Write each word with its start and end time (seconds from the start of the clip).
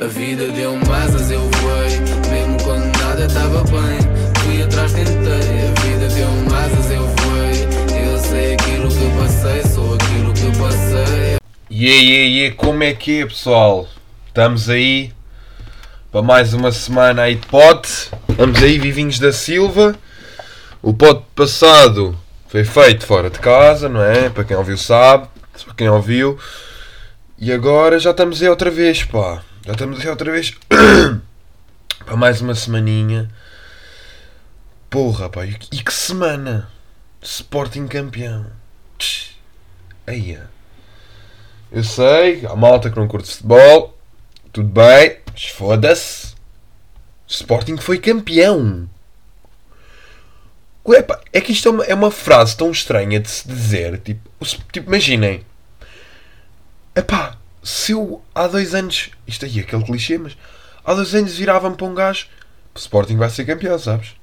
A 0.00 0.06
vida 0.06 0.46
deu-me 0.52 0.88
asas, 0.92 1.28
eu 1.28 1.40
voei. 1.40 1.98
Mesmo 2.30 2.56
quando 2.62 2.84
nada 3.00 3.24
estava 3.24 3.64
bem, 3.64 3.98
fui 4.44 4.62
atrás, 4.62 4.92
tentei. 4.92 5.12
A 5.12 5.80
vida 5.80 6.08
deu-me 6.14 6.54
asas, 6.54 6.90
eu 6.92 7.04
voei. 7.04 8.06
Eu 8.06 8.18
sei 8.18 8.54
aquilo 8.54 8.88
que 8.88 9.18
passei, 9.18 9.62
sou 9.64 9.94
aquilo 9.94 10.32
que 10.34 10.56
passei. 10.56 11.38
E 11.68 11.88
aí, 11.88 12.38
e 12.38 12.44
aí, 12.44 12.50
como 12.52 12.84
é 12.84 12.94
que 12.94 13.22
é, 13.22 13.26
pessoal? 13.26 13.88
Estamos 14.28 14.70
aí 14.70 15.12
para 16.12 16.22
mais 16.22 16.54
uma 16.54 16.70
semana 16.70 17.22
aí 17.22 17.34
de 17.34 17.48
pote. 17.48 18.08
Estamos 18.28 18.62
aí, 18.62 18.78
Vivinhos 18.78 19.18
da 19.18 19.32
Silva. 19.32 19.96
O 20.80 20.94
pote 20.94 21.24
passado 21.34 22.16
foi 22.46 22.62
feito 22.62 23.04
fora 23.04 23.28
de 23.28 23.40
casa, 23.40 23.88
não 23.88 24.04
é? 24.04 24.28
Para 24.28 24.44
quem 24.44 24.56
ouviu 24.56 24.78
sabe, 24.78 25.26
para 25.64 25.74
quem 25.74 25.88
ouviu. 25.88 26.38
E 27.36 27.52
agora 27.52 27.98
já 27.98 28.12
estamos 28.12 28.40
aí 28.40 28.48
outra 28.48 28.70
vez, 28.70 29.02
pá. 29.02 29.42
Já 29.68 29.72
estamos 29.72 30.00
aí 30.00 30.08
outra 30.08 30.32
vez 30.32 30.56
para 32.06 32.16
mais 32.16 32.40
uma 32.40 32.54
semaninha. 32.54 33.30
Porra, 34.88 35.28
pá, 35.28 35.44
e 35.44 35.52
que- 35.58 35.92
semana! 35.92 36.70
Sporting 37.20 37.86
campeão. 37.86 38.46
Aí. 40.06 40.38
Eu 41.70 41.84
sei, 41.84 42.46
há 42.46 42.56
malta 42.56 42.88
que 42.88 42.96
não 42.96 43.06
curte 43.06 43.30
futebol, 43.30 43.94
tudo 44.54 44.70
bem, 44.70 45.18
mas 45.30 45.44
foda-se. 45.48 46.34
Sporting 47.26 47.76
foi 47.76 47.98
campeão. 47.98 48.88
Ué, 50.86 51.02
pá, 51.02 51.20
é 51.30 51.42
que 51.42 51.52
isto 51.52 51.68
é 51.68 51.72
uma, 51.72 51.84
é 51.84 51.94
uma 51.94 52.10
frase 52.10 52.56
tão 52.56 52.70
estranha 52.70 53.20
de 53.20 53.28
se 53.28 53.46
dizer. 53.46 53.98
Tipo, 53.98 54.30
tipo 54.72 54.88
imaginem. 54.88 55.44
Epá, 56.96 57.36
se 57.68 57.92
eu 57.92 58.22
há 58.34 58.46
dois 58.46 58.74
anos. 58.74 59.10
Isto 59.26 59.44
aí 59.44 59.58
é 59.58 59.62
aquele 59.62 59.84
clichê, 59.84 60.16
mas. 60.16 60.36
Há 60.82 60.94
dois 60.94 61.14
anos 61.14 61.36
virava-me 61.36 61.76
para 61.76 61.86
um 61.86 61.94
gajo. 61.94 62.26
O 62.74 62.78
Sporting 62.78 63.18
vai 63.18 63.28
ser 63.28 63.44
campeão, 63.44 63.78
sabes? 63.78 64.16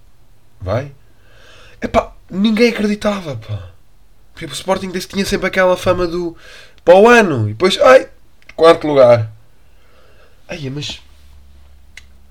Vai. 0.59 0.92
Epá, 1.80 2.14
ninguém 2.30 2.70
acreditava, 2.70 3.36
pá. 3.36 3.70
Porque 4.33 4.45
o 4.45 4.52
Sporting 4.52 4.89
desse 4.89 5.08
tinha 5.08 5.23
sempre 5.23 5.45
aquela 5.45 5.78
fama 5.78 6.08
do 6.08 6.36
para 6.83 6.95
o 6.95 7.08
ano 7.08 7.47
e 7.47 7.53
depois, 7.53 7.80
ai, 7.80 8.09
quarto 8.55 8.88
lugar. 8.88 9.31
Ai, 10.48 10.67
mas 10.72 11.00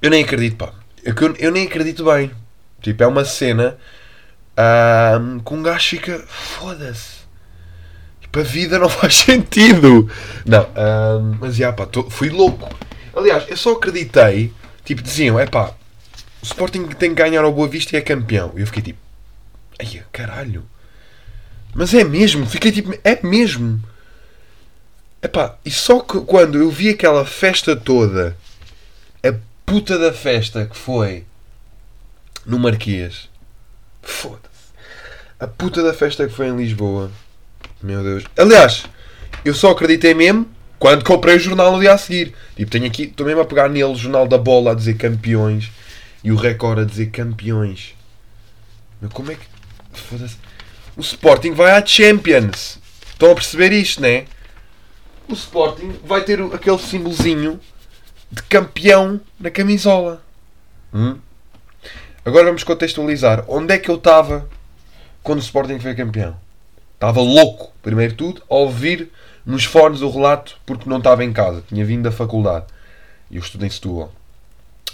eu 0.02 0.11
nem 0.11 0.24
acredito, 0.24 0.56
pá. 0.56 0.72
É 1.05 1.11
Eu, 1.11 1.36
eu 1.36 1.52
nem 1.52 1.67
acredito 1.67 2.05
bem. 2.05 2.33
Tipo, 2.83 3.05
é 3.05 3.06
uma 3.06 3.24
cena 3.24 3.78
ahm, 4.56 5.39
que 5.39 5.55
um 5.55 5.62
gajo 5.62 5.91
fica 5.91 6.19
foda-se. 6.27 7.14
Tipo, 8.34 8.40
a 8.40 8.42
vida 8.42 8.78
não 8.80 8.88
faz 8.90 9.14
sentido. 9.14 10.10
Não, 10.44 10.68
ahm, 10.74 11.36
mas 11.40 11.54
já, 11.54 11.72
pá, 11.72 11.86
tô- 11.86 12.10
fui 12.10 12.30
louco. 12.30 12.68
Aliás, 13.14 13.44
eu 13.48 13.56
só 13.56 13.72
acreditei. 13.72 14.52
Tipo, 14.84 15.02
diziam, 15.02 15.38
é 15.38 15.46
pá, 15.46 15.72
o 16.42 16.44
Sporting 16.44 16.86
tem 16.88 17.14
que 17.14 17.22
ganhar 17.22 17.44
ao 17.44 17.52
Boa 17.52 17.68
Vista 17.68 17.94
e 17.94 17.98
é 17.98 18.02
campeão. 18.02 18.52
E 18.56 18.60
eu 18.60 18.66
fiquei 18.66 18.82
tipo, 18.82 18.98
ai, 19.80 20.02
caralho. 20.12 20.64
Mas 21.74 21.94
é 21.94 22.02
mesmo, 22.05 22.44
fiquei 22.46 22.72
tipo, 22.72 22.92
é 23.05 23.18
mesmo. 23.24 23.80
Epá, 25.22 25.56
e 25.64 25.70
só 25.70 26.00
que 26.00 26.20
quando 26.20 26.58
eu 26.58 26.70
vi 26.70 26.90
aquela 26.90 27.24
festa 27.24 27.74
toda, 27.74 28.36
a 29.22 29.32
puta 29.64 29.96
da 29.98 30.12
festa 30.12 30.66
que 30.66 30.77
foi 30.77 31.24
no 32.44 32.58
Marquês, 32.58 33.28
foda-se, 34.02 34.74
a 35.40 35.46
puta 35.46 35.82
da 35.82 35.94
festa 35.94 36.27
que 36.28 36.34
foi 36.34 36.48
em 36.48 36.56
Lisboa, 36.56 37.10
meu 37.84 38.02
Deus. 38.02 38.24
Aliás, 38.36 38.86
eu 39.44 39.54
só 39.54 39.70
acreditei 39.70 40.14
mesmo 40.14 40.48
quando 40.78 41.04
comprei 41.04 41.36
o 41.36 41.38
jornal 41.38 41.72
no 41.72 41.80
dia 41.80 41.92
a 41.92 41.98
seguir. 41.98 42.34
Tipo, 42.56 42.70
tenho 42.70 42.86
aqui, 42.86 43.02
estou 43.04 43.27
mesmo 43.27 43.42
a 43.42 43.44
pegar 43.44 43.68
nele 43.68 43.84
o 43.84 43.94
jornal 43.94 44.27
da 44.27 44.38
bola 44.38 44.72
a 44.72 44.74
dizer 44.74 44.94
campeões 44.94 45.70
e 46.22 46.32
o 46.32 46.36
Record 46.36 46.78
a 46.78 46.84
dizer 46.84 47.10
campeões. 47.10 47.94
Meu, 49.00 49.10
como 49.10 49.30
é 49.30 49.34
que. 49.34 49.46
Foda-se. 49.92 50.36
O 50.96 51.02
Sporting 51.02 51.52
vai 51.52 51.73
à 51.73 51.84
Champions. 51.84 52.78
Estão 53.11 53.30
a 53.30 53.34
perceber 53.34 53.70
isto, 53.73 54.00
né? 54.00 54.24
O 55.28 55.34
Sporting 55.34 55.94
vai 56.05 56.23
ter 56.23 56.40
aquele 56.40 56.78
símbolozinho 56.78 57.61
de 58.30 58.42
campeão 58.44 59.20
na 59.39 59.50
camisola. 59.50 60.23
Hum? 60.92 61.18
Agora 62.24 62.46
vamos 62.46 62.64
contextualizar. 62.64 63.44
Onde 63.46 63.74
é 63.74 63.78
que 63.78 63.90
eu 63.90 63.96
estava 63.96 64.48
quando 65.23 65.39
o 65.39 65.42
Sporting 65.42 65.78
foi 65.78 65.94
campeão? 65.94 66.43
Estava 66.94 67.20
louco, 67.20 67.72
primeiro 67.82 68.14
tudo, 68.14 68.42
a 68.48 68.55
ouvir 68.55 69.10
nos 69.44 69.64
fones 69.64 70.00
o 70.00 70.10
relato 70.10 70.56
porque 70.64 70.88
não 70.88 70.98
estava 70.98 71.24
em 71.24 71.32
casa. 71.32 71.62
Tinha 71.68 71.84
vindo 71.84 72.02
da 72.05 72.12
faculdade. 72.12 72.66
E 73.30 73.36
eu 73.36 73.42
estudei 73.42 73.68
em 73.68 73.70
Setúbal. 73.70 74.12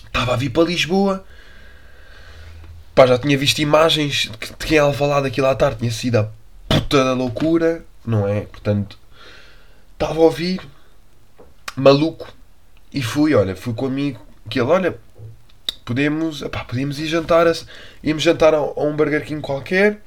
Estava 0.06 0.32
a 0.34 0.36
vir 0.36 0.50
para 0.50 0.64
Lisboa. 0.64 1.24
Pá, 2.94 3.06
já 3.06 3.18
tinha 3.18 3.38
visto 3.38 3.58
imagens 3.60 4.28
de 4.30 4.36
que- 4.38 4.48
de 4.48 4.66
quem 4.66 4.78
Alvalade 4.78 5.28
aquilo 5.28 5.46
à 5.46 5.54
tarde 5.54 5.78
tinha 5.78 5.90
sido 5.90 6.16
a 6.16 6.28
puta 6.68 7.04
da 7.04 7.12
loucura, 7.12 7.84
não 8.04 8.26
é? 8.26 8.40
Portanto, 8.42 8.98
estava 9.92 10.14
a 10.18 10.22
ouvir, 10.22 10.60
maluco, 11.76 12.32
e 12.92 13.00
fui, 13.02 13.34
olha, 13.34 13.54
fui 13.54 13.72
com 13.72 13.84
o 13.84 13.88
amigo, 13.88 14.20
que 14.48 14.60
ele, 14.60 14.68
olha, 14.68 14.98
podemos, 15.84 16.42
epá, 16.42 16.64
podemos 16.64 16.98
ir 16.98 17.06
jantar, 17.06 17.46
a, 17.46 17.52
íamos 18.02 18.22
jantar 18.22 18.54
a, 18.54 18.58
a 18.58 18.82
um 18.82 18.96
Burger 18.96 19.24
King 19.24 19.40
qualquer, 19.40 20.00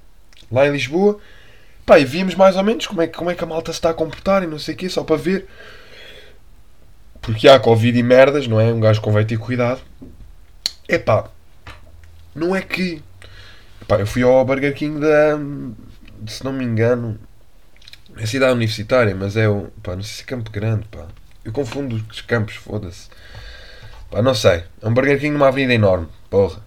lá 0.51 0.67
em 0.67 0.71
Lisboa, 0.71 1.19
pá, 1.85 1.99
e 1.99 2.05
vimos 2.05 2.35
mais 2.35 2.55
ou 2.55 2.63
menos 2.63 2.87
como 2.87 3.01
é, 3.01 3.07
que- 3.07 3.17
como 3.17 3.29
é 3.31 3.35
que 3.35 3.43
a 3.43 3.47
malta 3.47 3.71
se 3.71 3.77
está 3.77 3.89
a 3.89 3.93
comportar 3.93 4.43
e 4.43 4.47
não 4.47 4.59
sei 4.59 4.73
o 4.75 4.77
quê, 4.77 4.89
só 4.89 5.03
para 5.03 5.15
ver, 5.17 5.47
porque 7.21 7.47
há 7.47 7.59
Covid 7.59 7.97
e 7.97 8.03
merdas, 8.03 8.47
não 8.47 8.59
é? 8.59 8.65
Um 8.73 8.79
gajo 8.79 9.01
convém 9.01 9.25
ter 9.25 9.37
cuidado. 9.37 9.81
Epá, 10.87 11.29
não 12.35 12.55
é 12.55 12.61
que. 12.61 13.01
Epá, 13.81 13.99
eu 13.99 14.07
fui 14.07 14.23
ao 14.23 14.43
Burger 14.45 14.73
King 14.73 14.99
da. 14.99 15.37
Se 16.27 16.43
não 16.43 16.53
me 16.53 16.63
engano. 16.65 17.19
É 18.17 18.25
cidade 18.25 18.53
universitária, 18.53 19.15
mas 19.15 19.35
é 19.37 19.47
o. 19.49 19.69
Pá, 19.81 19.95
não 19.95 20.03
sei 20.03 20.17
se 20.17 20.23
é 20.23 20.25
Campo 20.25 20.51
Grande, 20.51 20.85
pá. 20.89 21.07
Eu 21.43 21.51
confundo 21.51 21.95
os 22.11 22.21
campos, 22.21 22.55
foda-se. 22.55 23.09
Pá, 24.11 24.21
não 24.21 24.35
sei. 24.35 24.63
É 24.81 24.87
um 24.87 24.93
Burger 24.93 25.19
King 25.19 25.31
numa 25.33 25.47
avenida 25.47 25.73
enorme, 25.73 26.07
porra. 26.29 26.61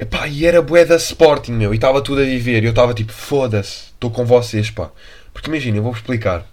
Epá, 0.00 0.26
e 0.26 0.46
era 0.46 0.62
bué 0.62 0.86
da 0.86 0.96
Sporting, 0.96 1.52
meu. 1.52 1.74
E 1.74 1.76
estava 1.76 2.00
tudo 2.00 2.22
a 2.22 2.24
viver. 2.24 2.62
E 2.62 2.66
eu 2.66 2.70
estava 2.70 2.94
tipo, 2.94 3.12
foda-se. 3.12 3.90
Estou 3.92 4.10
com 4.10 4.24
vocês, 4.24 4.70
pá. 4.70 4.90
Porque 5.30 5.50
imagina, 5.50 5.76
eu 5.76 5.82
vou-vos 5.82 6.00
explicar. 6.00 6.46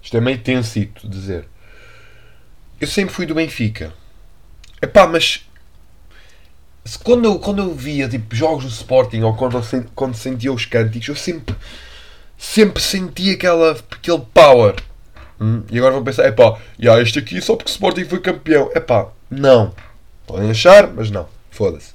Isto 0.00 0.16
é 0.16 0.20
meio 0.20 0.38
tensito 0.38 1.08
dizer. 1.08 1.44
Eu 2.80 2.86
sempre 2.86 3.12
fui 3.12 3.26
do 3.26 3.34
Benfica. 3.34 3.92
Epá, 4.80 5.08
mas 5.08 5.44
quando 7.02 7.24
eu, 7.24 7.38
quando 7.40 7.62
eu 7.62 7.74
via 7.74 8.08
tipo, 8.08 8.32
jogos 8.34 8.64
do 8.64 8.70
Sporting 8.70 9.22
ou 9.22 9.34
quando, 9.34 9.56
eu 9.56 9.84
quando 9.94 10.14
sentia 10.14 10.52
os 10.52 10.64
cânticos, 10.66 11.08
eu 11.08 11.16
sempre, 11.16 11.56
sempre 12.38 12.80
sentia 12.80 13.34
aquela, 13.34 13.72
aquele 13.72 14.22
power. 14.32 14.76
Hum, 15.40 15.62
E 15.68 15.78
agora 15.78 15.94
vão 15.94 16.04
pensar, 16.04 16.28
epá, 16.28 16.60
yeah, 16.78 17.02
este 17.02 17.18
aqui 17.18 17.40
só 17.40 17.56
porque 17.56 17.70
o 17.70 17.72
Sporting 17.72 18.04
foi 18.04 18.20
campeão. 18.20 18.70
Epá, 18.72 19.08
não. 19.28 19.74
Podem 20.26 20.50
achar, 20.50 20.86
mas 20.92 21.10
não. 21.10 21.26
Foda-se. 21.50 21.93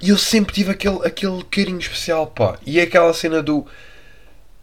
E 0.00 0.10
eu 0.10 0.18
sempre 0.18 0.52
tive 0.52 0.72
aquele, 0.72 1.06
aquele 1.06 1.42
carinho 1.44 1.78
especial, 1.78 2.26
pá. 2.26 2.58
E 2.66 2.80
é 2.80 2.82
aquela 2.82 3.12
cena 3.12 3.42
do. 3.42 3.66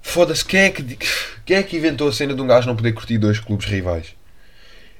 Foda-se, 0.01 0.43
quem 0.43 0.61
é 0.61 0.69
que, 0.69 0.83
quem 1.45 1.57
é 1.57 1.63
que 1.63 1.77
inventou 1.77 2.07
a 2.07 2.13
cena 2.13 2.33
de 2.33 2.41
um 2.41 2.47
gajo 2.47 2.67
não 2.67 2.75
poder 2.75 2.93
curtir 2.93 3.17
dois 3.17 3.39
clubes 3.39 3.65
rivais? 3.67 4.15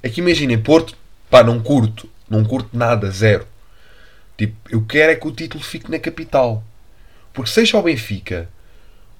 É 0.01 0.09
que 0.09 0.21
imaginem, 0.21 0.57
Porto, 0.57 0.95
pá, 1.29 1.43
não 1.43 1.61
curto. 1.61 2.09
Não 2.29 2.43
curto 2.43 2.75
nada, 2.75 3.11
zero. 3.11 3.45
Tipo, 4.37 4.55
eu 4.69 4.81
quero 4.83 5.11
é 5.11 5.15
que 5.15 5.27
o 5.27 5.31
título 5.31 5.63
fique 5.63 5.91
na 5.91 5.99
capital. 5.99 6.63
Porque 7.33 7.49
seja 7.49 7.77
o 7.77 7.81
Benfica, 7.81 8.49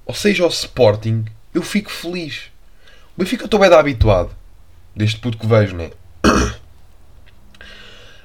ou 0.05 0.13
seja 0.13 0.45
o 0.45 0.49
Sporting, 0.49 1.25
eu 1.53 1.61
fico 1.61 1.91
feliz. 1.91 2.51
O 3.15 3.21
Benfica 3.21 3.43
eu 3.43 3.45
estou 3.45 3.59
bem 3.59 3.71
habituado. 3.71 4.35
Deste 4.95 5.19
puto 5.19 5.37
que 5.37 5.47
vejo, 5.47 5.75
né? 5.75 5.91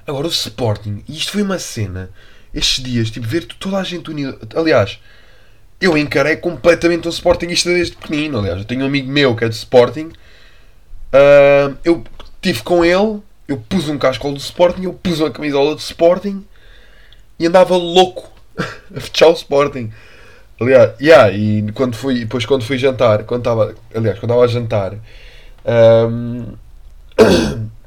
Agora 0.09 0.27
o 0.27 0.31
Sporting, 0.31 1.05
e 1.07 1.13
isto 1.13 1.33
foi 1.33 1.43
uma 1.43 1.59
cena, 1.59 2.09
estes 2.55 2.83
dias, 2.83 3.11
tipo, 3.11 3.27
ver 3.27 3.45
toda 3.45 3.77
a 3.77 3.85
gente 3.85 4.11
unida. 4.11 4.39
Aliás, 4.57 4.99
eu 5.79 5.99
encarei 5.99 6.35
completamente 6.37 7.07
um 7.07 7.11
Sportingista 7.11 7.69
desde 7.69 7.95
pequenino. 7.95 8.39
Aliás, 8.39 8.61
eu 8.61 8.65
tenho 8.65 8.85
um 8.85 8.87
amigo 8.87 9.07
meu 9.13 9.37
que 9.37 9.45
é 9.45 9.49
de 9.51 9.55
Sporting. 9.55 10.11
Ah, 11.13 11.75
eu 11.85 12.03
estive 12.37 12.63
com 12.63 12.83
ele, 12.83 13.21
eu 13.47 13.59
pus 13.59 13.87
um 13.91 13.99
cascol 13.99 14.33
do 14.33 14.39
Sporting, 14.39 14.85
eu 14.85 14.95
pus 14.95 15.21
uma 15.21 15.31
camisola 15.31 15.75
do 15.75 15.81
Sporting 15.81 16.43
e 17.39 17.47
andava 17.47 17.77
louco 17.77 18.33
a 18.57 19.01
fechar 19.01 19.29
o 19.29 19.35
Sporting. 19.35 19.93
Aliás, 20.59 20.99
yeah, 20.99 21.31
e 21.31 21.71
quando 21.73 21.95
fui, 21.95 22.21
depois 22.21 22.47
quando 22.47 22.65
fui 22.65 22.79
jantar, 22.79 23.25
quando 23.25 23.43
estava, 23.43 23.75
aliás, 23.95 24.19
quando 24.19 24.31
estava 24.31 24.45
a 24.45 24.49
jantar, 24.49 24.95
ahm, 25.67 26.55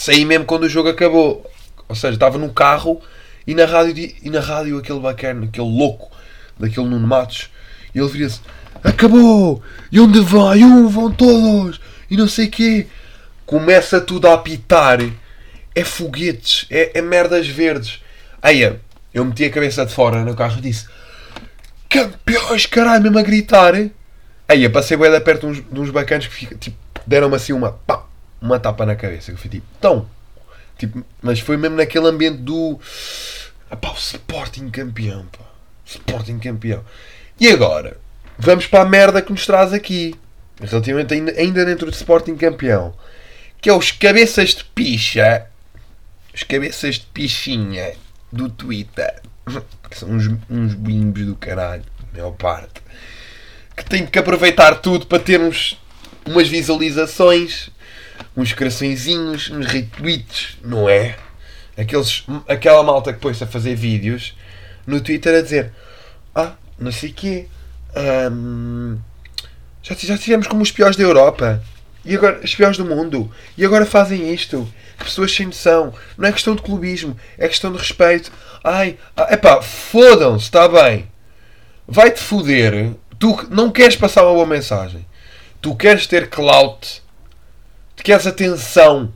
saí 0.00 0.24
mesmo 0.24 0.46
quando 0.46 0.62
o 0.64 0.68
jogo 0.68 0.88
acabou. 0.88 1.44
Ou 1.88 1.94
seja, 1.94 2.14
estava 2.14 2.38
no 2.38 2.50
carro 2.52 3.00
e 3.46 3.54
na 3.54 3.66
rádio, 3.66 3.92
di- 3.92 4.16
e 4.22 4.30
na 4.30 4.40
rádio 4.40 4.78
aquele 4.78 5.00
bacana, 5.00 5.44
aquele 5.44 5.66
louco, 5.68 6.10
daquele 6.58 6.86
Nuno 6.86 7.06
Matos, 7.06 7.50
e 7.94 7.98
ele 7.98 8.08
vira-se: 8.08 8.40
Acabou! 8.82 9.62
E 9.92 10.00
onde 10.00 10.20
vai? 10.20 10.62
Um, 10.62 10.88
vão 10.88 11.10
todos! 11.12 11.80
e 12.10 12.16
não 12.16 12.26
sei 12.26 12.48
quê. 12.48 12.86
Começa 13.44 14.00
tudo 14.00 14.26
a 14.28 14.34
apitar. 14.34 14.98
É 15.74 15.84
foguetes, 15.84 16.66
é, 16.70 16.98
é 16.98 17.02
merdas 17.02 17.46
verdes. 17.46 18.00
Aí 18.42 18.62
eu 19.12 19.24
meti 19.24 19.44
a 19.44 19.50
cabeça 19.50 19.84
de 19.86 19.92
fora 19.92 20.24
no 20.24 20.34
carro 20.34 20.58
e 20.58 20.62
disse: 20.62 20.86
Campeões, 21.88 22.66
caralho, 22.66 23.02
mesmo 23.02 23.18
a 23.18 23.22
gritar. 23.22 23.74
Aí 24.48 24.68
passei 24.68 24.96
bem 24.96 25.20
perto 25.20 25.40
de 25.40 25.46
uns, 25.46 25.64
de 25.72 25.80
uns 25.80 25.90
bacanos 25.90 26.26
que 26.26 26.46
tipo, 26.56 26.76
deram-me 27.06 27.36
assim 27.36 27.52
uma, 27.52 27.72
pá, 27.72 28.04
uma 28.40 28.58
tapa 28.58 28.86
na 28.86 28.96
cabeça. 28.96 29.30
Eu 29.30 29.36
fui 29.36 29.50
tipo, 29.50 29.66
então. 29.78 30.08
Tipo, 30.78 31.04
mas 31.20 31.40
foi 31.40 31.56
mesmo 31.56 31.76
naquele 31.76 32.08
ambiente 32.08 32.38
do. 32.38 32.80
Pá, 33.80 33.90
o 33.90 33.94
Sporting 33.94 34.70
campeão, 34.70 35.26
pá. 35.26 35.44
Sporting 35.84 36.38
campeão. 36.38 36.84
E 37.38 37.48
agora? 37.48 37.98
Vamos 38.38 38.66
para 38.66 38.82
a 38.82 38.88
merda 38.88 39.20
que 39.20 39.30
nos 39.30 39.44
traz 39.46 39.72
aqui. 39.72 40.14
Relativamente 40.60 41.14
ainda, 41.14 41.64
dentro 41.64 41.90
de 41.90 41.96
Sporting 41.96 42.36
campeão. 42.36 42.94
Que 43.60 43.68
é 43.68 43.74
os 43.74 43.90
cabeças 43.90 44.50
de 44.50 44.64
picha. 44.64 45.46
Os 46.34 46.42
cabeças 46.42 46.96
de 46.96 47.06
pichinha 47.06 47.92
do 48.32 48.48
Twitter. 48.48 49.20
Que 49.90 49.98
são 49.98 50.10
uns, 50.10 50.30
uns 50.48 50.74
bimbos 50.74 51.26
do 51.26 51.34
caralho. 51.34 51.84
Maior 52.12 52.32
parte. 52.32 52.82
Que 53.76 53.84
tem 53.84 54.06
que 54.06 54.18
aproveitar 54.18 54.76
tudo 54.76 55.06
para 55.06 55.18
termos 55.18 55.78
umas 56.26 56.48
visualizações, 56.48 57.69
uns 58.36 58.52
coraçõezinhos, 58.52 59.50
uns 59.50 59.66
retweets, 59.66 60.58
não 60.64 60.88
é? 60.88 61.16
Aqueles, 61.76 62.24
aquela 62.48 62.82
malta 62.82 63.12
que 63.12 63.20
pôs 63.20 63.40
a 63.42 63.46
fazer 63.46 63.74
vídeos 63.74 64.36
no 64.86 65.00
Twitter 65.00 65.38
a 65.38 65.40
dizer 65.40 65.72
Ah, 66.34 66.52
não 66.78 66.92
sei 66.92 67.10
o 67.10 67.14
quê. 67.14 67.46
Um, 68.30 68.98
já, 69.82 69.94
já 69.94 70.18
tivemos 70.18 70.46
como 70.46 70.62
os 70.62 70.70
piores 70.70 70.96
da 70.96 71.02
Europa. 71.02 71.62
E 72.04 72.14
agora, 72.16 72.40
os 72.42 72.54
piores 72.54 72.76
do 72.76 72.84
mundo. 72.84 73.30
E 73.56 73.64
agora 73.64 73.84
fazem 73.84 74.32
isto. 74.32 74.66
Pessoas 74.98 75.34
sem 75.34 75.46
noção. 75.46 75.92
Não 76.16 76.28
é 76.28 76.32
questão 76.32 76.54
de 76.54 76.62
clubismo. 76.62 77.16
É 77.38 77.48
questão 77.48 77.72
de 77.72 77.78
respeito. 77.78 78.32
Ai, 78.64 78.98
é 79.28 79.36
pá, 79.36 79.60
fodam-se, 79.60 80.44
está 80.44 80.68
bem. 80.68 81.08
Vai-te 81.86 82.20
foder. 82.20 82.92
Tu 83.18 83.48
não 83.50 83.70
queres 83.70 83.96
passar 83.96 84.24
uma 84.24 84.34
boa 84.34 84.46
mensagem. 84.46 85.04
Tu 85.60 85.74
queres 85.76 86.06
ter 86.06 86.30
clout. 86.30 87.02
Tu 88.00 88.04
queres 88.04 88.26
atenção. 88.26 89.12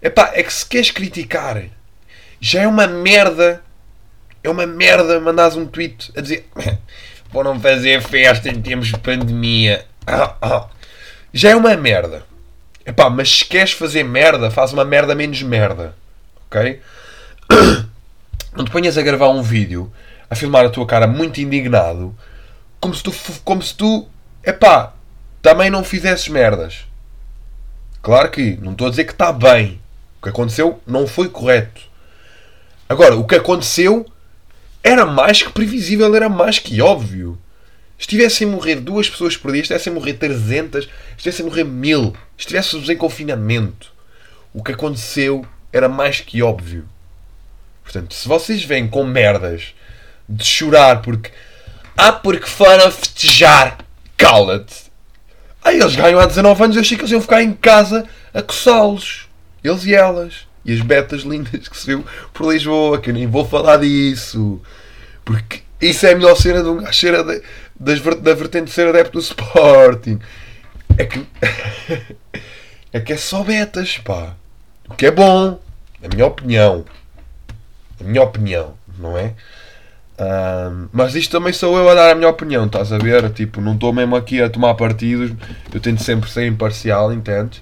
Epá, 0.00 0.30
é 0.34 0.42
que 0.44 0.52
se 0.52 0.64
queres 0.64 0.92
criticar, 0.92 1.64
já 2.40 2.62
é 2.62 2.68
uma 2.68 2.86
merda. 2.86 3.60
É 4.40 4.48
uma 4.48 4.64
merda 4.66 5.18
mandares 5.18 5.56
um 5.56 5.66
tweet 5.66 6.12
a 6.16 6.20
dizer 6.20 6.48
não 7.34 7.58
fazer 7.58 8.00
festa 8.02 8.48
em 8.48 8.62
tempos 8.62 8.86
de 8.88 8.98
pandemia. 8.98 9.84
Já 11.32 11.50
é 11.50 11.56
uma 11.56 11.76
merda. 11.76 12.24
Epá, 12.86 13.10
mas 13.10 13.38
se 13.38 13.44
queres 13.44 13.72
fazer 13.72 14.04
merda, 14.04 14.48
faz 14.52 14.72
uma 14.72 14.84
merda 14.84 15.12
menos 15.14 15.42
merda. 15.42 15.96
Ok? 16.46 16.80
Não 18.54 18.64
te 18.64 18.70
ponhas 18.70 18.96
a 18.96 19.02
gravar 19.02 19.30
um 19.30 19.42
vídeo 19.42 19.92
a 20.30 20.36
filmar 20.36 20.64
a 20.66 20.70
tua 20.70 20.86
cara 20.86 21.08
muito 21.08 21.40
indignado 21.40 22.16
como 22.78 22.94
se 22.94 23.02
tu, 23.02 23.12
como 23.42 23.60
se 23.60 23.74
tu 23.74 24.06
epá, 24.44 24.92
também 25.42 25.70
não 25.70 25.82
fizesses 25.82 26.28
merdas. 26.28 26.84
Claro 28.04 28.30
que 28.30 28.58
não 28.60 28.72
estou 28.72 28.86
a 28.86 28.90
dizer 28.90 29.04
que 29.04 29.12
está 29.12 29.32
bem. 29.32 29.80
O 30.18 30.24
que 30.24 30.28
aconteceu 30.28 30.78
não 30.86 31.06
foi 31.06 31.26
correto. 31.26 31.80
Agora, 32.86 33.16
o 33.16 33.26
que 33.26 33.34
aconteceu 33.34 34.04
era 34.82 35.06
mais 35.06 35.42
que 35.42 35.50
previsível, 35.50 36.14
era 36.14 36.28
mais 36.28 36.58
que 36.58 36.82
óbvio. 36.82 37.38
Estivessem 37.98 38.46
a 38.46 38.50
morrer 38.50 38.76
duas 38.76 39.08
pessoas 39.08 39.38
por 39.38 39.52
dia, 39.52 39.62
estivessem 39.62 39.90
a 39.90 39.94
morrer 39.94 40.12
300, 40.12 40.86
estivessem 41.16 41.46
a 41.46 41.48
morrer 41.48 41.64
mil, 41.64 42.14
estivéssemos 42.36 42.90
em 42.90 42.96
confinamento. 42.96 43.90
O 44.52 44.62
que 44.62 44.72
aconteceu 44.72 45.46
era 45.72 45.88
mais 45.88 46.20
que 46.20 46.42
óbvio. 46.42 46.86
Portanto, 47.82 48.12
se 48.12 48.28
vocês 48.28 48.62
vêm 48.62 48.86
com 48.86 49.04
merdas 49.04 49.74
de 50.28 50.44
chorar 50.44 51.00
porque. 51.00 51.30
Ah, 51.96 52.12
porque 52.12 52.46
foram 52.46 52.90
festejar, 52.90 53.78
cala-te. 54.14 54.83
Aí 55.64 55.80
eles 55.80 55.96
ganham 55.96 56.20
há 56.20 56.26
19 56.26 56.62
anos, 56.62 56.76
eu 56.76 56.82
achei 56.82 56.94
que 56.94 57.02
eles 57.02 57.12
iam 57.12 57.22
ficar 57.22 57.42
em 57.42 57.54
casa 57.54 58.04
a 58.34 58.42
coçá-los. 58.42 59.30
Eles 59.64 59.86
e 59.86 59.94
elas. 59.94 60.46
E 60.62 60.74
as 60.74 60.82
betas 60.82 61.22
lindas 61.22 61.66
que 61.66 61.76
se 61.76 61.86
viu 61.86 62.04
por 62.34 62.52
Lisboa, 62.52 63.00
que 63.00 63.08
eu 63.08 63.14
nem 63.14 63.26
vou 63.26 63.46
falar 63.46 63.78
disso. 63.78 64.60
Porque 65.24 65.62
isso 65.80 66.04
é 66.06 66.12
a 66.12 66.16
melhor 66.16 66.36
cena 66.36 66.62
de 66.62 66.68
um 66.68 66.76
gajo 66.76 67.16
ade... 67.16 67.42
das, 67.80 68.00
da 68.00 68.34
vertente 68.34 68.66
de 68.66 68.72
ser 68.72 68.88
adepto 68.88 69.12
do 69.12 69.20
Sporting. 69.20 70.18
É 70.98 71.04
que. 71.06 71.26
é 72.92 73.00
que 73.00 73.12
é 73.14 73.16
só 73.16 73.42
betas, 73.42 73.96
pá. 73.98 74.34
O 74.88 74.94
que 74.94 75.06
é 75.06 75.10
bom. 75.10 75.58
Na 76.00 76.08
minha 76.08 76.26
opinião. 76.26 76.84
Na 77.98 78.06
minha 78.06 78.22
opinião, 78.22 78.74
não 78.98 79.16
é? 79.16 79.34
Um, 80.16 80.88
mas 80.92 81.16
isto 81.16 81.32
também 81.32 81.52
sou 81.52 81.76
eu 81.76 81.88
a 81.88 81.94
dar 81.94 82.12
a 82.12 82.14
minha 82.14 82.28
opinião, 82.28 82.66
estás 82.66 82.92
a 82.92 82.98
ver? 82.98 83.28
Tipo, 83.30 83.60
não 83.60 83.74
estou 83.74 83.92
mesmo 83.92 84.14
aqui 84.14 84.40
a 84.40 84.48
tomar 84.48 84.74
partidos, 84.74 85.32
eu 85.72 85.80
tento 85.80 86.02
sempre 86.02 86.30
ser 86.30 86.46
imparcial, 86.46 87.12
entendes? 87.12 87.60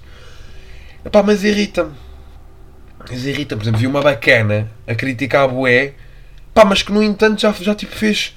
Epá, 1.03 1.23
mas 1.23 1.43
irrita-me. 1.43 1.91
Mas 3.09 3.25
irrita-me, 3.25 3.59
por 3.59 3.63
exemplo, 3.63 3.79
vi 3.79 3.87
uma 3.87 4.01
bacana 4.01 4.69
a 4.87 4.93
criticar 4.93 5.43
a 5.43 5.47
Boé, 5.47 5.93
pá, 6.53 6.63
mas 6.63 6.83
que 6.83 6.91
no 6.91 7.01
entanto 7.01 7.41
já, 7.41 7.51
já 7.51 7.73
tipo 7.73 7.95
fez 7.95 8.35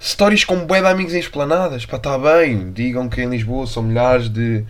stories 0.00 0.44
com 0.44 0.64
bué 0.64 0.80
de 0.80 0.86
amigos 0.86 1.14
em 1.14 1.18
esplanadas, 1.18 1.84
pá, 1.84 1.98
está 1.98 2.18
bem, 2.18 2.72
digam 2.72 3.08
que 3.08 3.20
em 3.20 3.28
Lisboa 3.28 3.66
são 3.66 3.82
milhares 3.82 4.28
de. 4.30 4.64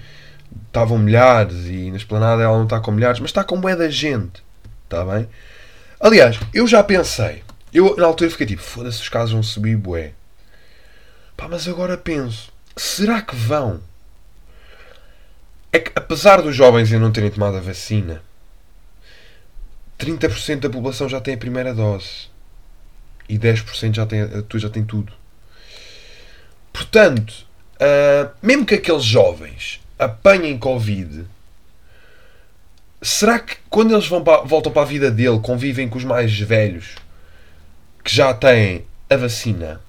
estavam 0.66 0.98
milhares 0.98 1.66
e 1.66 1.90
na 1.90 1.96
esplanada 1.96 2.42
ela 2.42 2.56
não 2.56 2.64
está 2.64 2.80
com 2.80 2.90
milhares, 2.90 3.20
mas 3.20 3.30
está 3.30 3.44
com 3.44 3.60
bué 3.60 3.76
da 3.76 3.88
gente, 3.88 4.42
está 4.84 5.04
bem? 5.04 5.28
Aliás, 6.00 6.38
eu 6.52 6.66
já 6.66 6.82
pensei 6.82 7.42
eu 7.72 7.96
na 7.96 8.06
altura 8.06 8.30
fiquei 8.30 8.46
tipo, 8.46 8.62
foda-se, 8.62 9.00
os 9.00 9.08
casos 9.08 9.32
vão 9.32 9.42
subir, 9.42 9.76
bué. 9.76 10.12
Pá, 11.36 11.48
mas 11.48 11.68
agora 11.68 11.96
penso, 11.96 12.52
será 12.76 13.22
que 13.22 13.34
vão? 13.34 13.80
É 15.72 15.78
que 15.78 15.92
apesar 15.94 16.40
dos 16.40 16.56
jovens 16.56 16.90
ainda 16.90 17.04
não 17.04 17.12
terem 17.12 17.30
tomado 17.30 17.56
a 17.56 17.60
vacina, 17.60 18.22
30% 19.98 20.60
da 20.60 20.70
população 20.70 21.08
já 21.08 21.20
tem 21.20 21.34
a 21.34 21.38
primeira 21.38 21.74
dose. 21.74 22.28
E 23.28 23.38
10% 23.38 23.94
já 23.94 24.06
tem, 24.06 24.20
já 24.54 24.70
tem 24.70 24.84
tudo. 24.84 25.12
Portanto, 26.72 27.46
uh, 27.74 28.30
mesmo 28.40 28.64
que 28.64 28.74
aqueles 28.74 29.04
jovens 29.04 29.80
apanhem 29.98 30.56
Covid, 30.56 31.26
será 33.02 33.38
que 33.38 33.56
quando 33.68 33.92
eles 33.92 34.06
vão 34.06 34.22
para, 34.22 34.42
voltam 34.42 34.72
para 34.72 34.82
a 34.82 34.86
vida 34.86 35.10
dele, 35.10 35.40
convivem 35.40 35.88
com 35.88 35.98
os 35.98 36.04
mais 36.04 36.38
velhos, 36.38 36.94
que 38.02 38.14
já 38.14 38.32
têm 38.34 38.84
a 39.10 39.16
vacina 39.16 39.80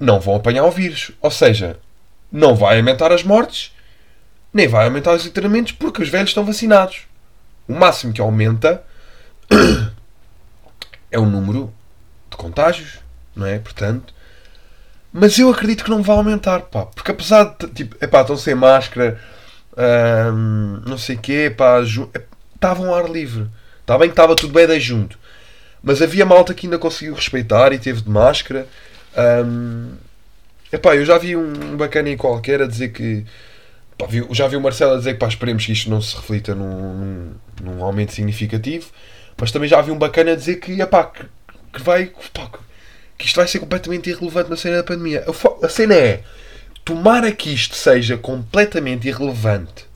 não 0.00 0.18
vão 0.18 0.36
apanhar 0.36 0.64
o 0.64 0.70
vírus. 0.70 1.12
Ou 1.20 1.30
seja, 1.30 1.78
não 2.32 2.56
vai 2.56 2.78
aumentar 2.78 3.12
as 3.12 3.22
mortes, 3.22 3.74
nem 4.52 4.66
vai 4.66 4.86
aumentar 4.86 5.12
os 5.12 5.26
internamentos 5.26 5.72
porque 5.72 6.02
os 6.02 6.08
velhos 6.08 6.30
estão 6.30 6.44
vacinados. 6.44 7.02
O 7.68 7.74
máximo 7.74 8.12
que 8.12 8.20
aumenta 8.20 8.82
é 11.10 11.18
o 11.18 11.26
número 11.26 11.72
de 12.30 12.36
contágios, 12.36 12.98
não 13.36 13.46
é? 13.46 13.58
Portanto, 13.58 14.14
mas 15.12 15.38
eu 15.38 15.50
acredito 15.50 15.84
que 15.84 15.90
não 15.90 16.02
vai 16.02 16.16
aumentar, 16.16 16.60
pá, 16.62 16.86
porque 16.86 17.10
apesar 17.10 17.56
de 17.58 17.66
tipo, 17.68 17.96
epá, 18.02 18.22
estão 18.22 18.36
sem 18.36 18.54
máscara, 18.54 19.20
hum, 20.32 20.82
não 20.86 20.96
sei 20.96 21.16
o 21.16 21.18
quê, 21.18 21.52
pá, 21.56 21.80
estavam 22.54 22.88
ao 22.88 22.94
ar 22.94 23.10
livre. 23.10 23.48
Está 23.80 23.98
bem 23.98 24.08
que 24.08 24.12
estava 24.12 24.36
tudo 24.36 24.52
bem 24.52 24.66
daí 24.66 24.80
junto. 24.80 25.18
Mas 25.82 26.02
havia 26.02 26.26
malta 26.26 26.52
que 26.52 26.66
ainda 26.66 26.78
conseguiu 26.78 27.14
respeitar 27.14 27.72
e 27.72 27.78
teve 27.78 28.02
de 28.02 28.10
máscara. 28.10 28.66
Um, 29.16 29.92
epá, 30.72 30.94
eu 30.94 31.04
já 31.04 31.16
vi 31.18 31.36
um 31.36 31.76
bacana 31.76 32.14
qualquer 32.16 32.62
a 32.62 32.66
dizer 32.66 32.90
que. 32.90 33.24
Pá, 33.96 34.06
vi, 34.06 34.26
já 34.30 34.46
vi 34.46 34.56
o 34.56 34.60
Marcelo 34.60 34.94
a 34.94 34.98
dizer 34.98 35.14
que 35.14 35.18
pá, 35.18 35.28
esperemos 35.28 35.64
que 35.64 35.72
isto 35.72 35.90
não 35.90 36.00
se 36.00 36.14
reflita 36.16 36.54
num, 36.54 36.94
num, 36.94 37.34
num 37.62 37.84
aumento 37.84 38.12
significativo. 38.12 38.90
Mas 39.38 39.50
também 39.50 39.68
já 39.68 39.80
vi 39.80 39.90
um 39.90 39.98
bacana 39.98 40.32
a 40.32 40.36
dizer 40.36 40.56
que, 40.56 40.80
epá, 40.80 41.04
que, 41.04 41.24
que 41.72 41.82
vai. 41.82 42.12
Que 43.16 43.26
isto 43.26 43.36
vai 43.36 43.46
ser 43.46 43.58
completamente 43.58 44.08
irrelevante 44.10 44.50
na 44.50 44.56
cena 44.56 44.78
da 44.78 44.84
pandemia. 44.84 45.24
A, 45.26 45.66
a 45.66 45.68
cena 45.68 45.94
é. 45.94 46.22
Tomara 46.84 47.30
que 47.32 47.52
isto 47.52 47.74
seja 47.74 48.16
completamente 48.16 49.08
irrelevante. 49.08 49.86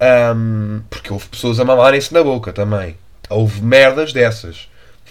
Um, 0.00 0.82
porque 0.88 1.12
houve 1.12 1.26
pessoas 1.26 1.58
a 1.58 1.64
mamarem-se 1.64 2.12
na 2.14 2.22
boca 2.22 2.52
também. 2.52 2.96
Houve 3.28 3.62
merdas 3.62 4.12
dessas. 4.12 4.67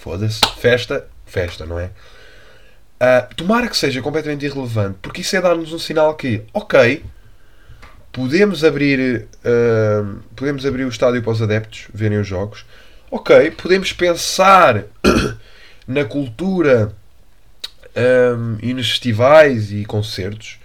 Foda-se, 0.07 0.39
festa, 0.57 1.05
festa, 1.25 1.65
não 1.65 1.77
é? 1.77 1.87
Uh, 1.87 3.35
tomara 3.35 3.67
que 3.67 3.75
seja 3.75 4.01
completamente 4.01 4.45
irrelevante, 4.45 4.99
porque 5.01 5.19
isso 5.19 5.35
é 5.35 5.41
dar-nos 5.41 5.73
um 5.73 5.77
sinal 5.77 6.15
que, 6.15 6.43
ok, 6.53 7.03
podemos 8.13 8.63
abrir, 8.63 9.27
uh, 9.43 10.19
podemos 10.33 10.65
abrir 10.65 10.85
o 10.85 10.87
estádio 10.87 11.21
para 11.21 11.33
os 11.33 11.41
adeptos 11.41 11.89
verem 11.93 12.19
os 12.19 12.25
jogos, 12.25 12.65
ok, 13.11 13.51
podemos 13.51 13.91
pensar 13.91 14.85
na 15.85 16.05
cultura 16.05 16.95
um, 17.93 18.55
e 18.61 18.73
nos 18.73 18.89
festivais 18.89 19.73
e 19.73 19.83
concertos, 19.83 20.57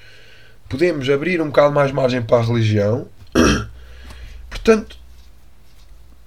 podemos 0.68 1.10
abrir 1.10 1.42
um 1.42 1.46
bocado 1.46 1.74
mais 1.74 1.90
margem 1.90 2.22
para 2.22 2.36
a 2.36 2.46
religião. 2.46 3.08
Portanto, 4.48 4.96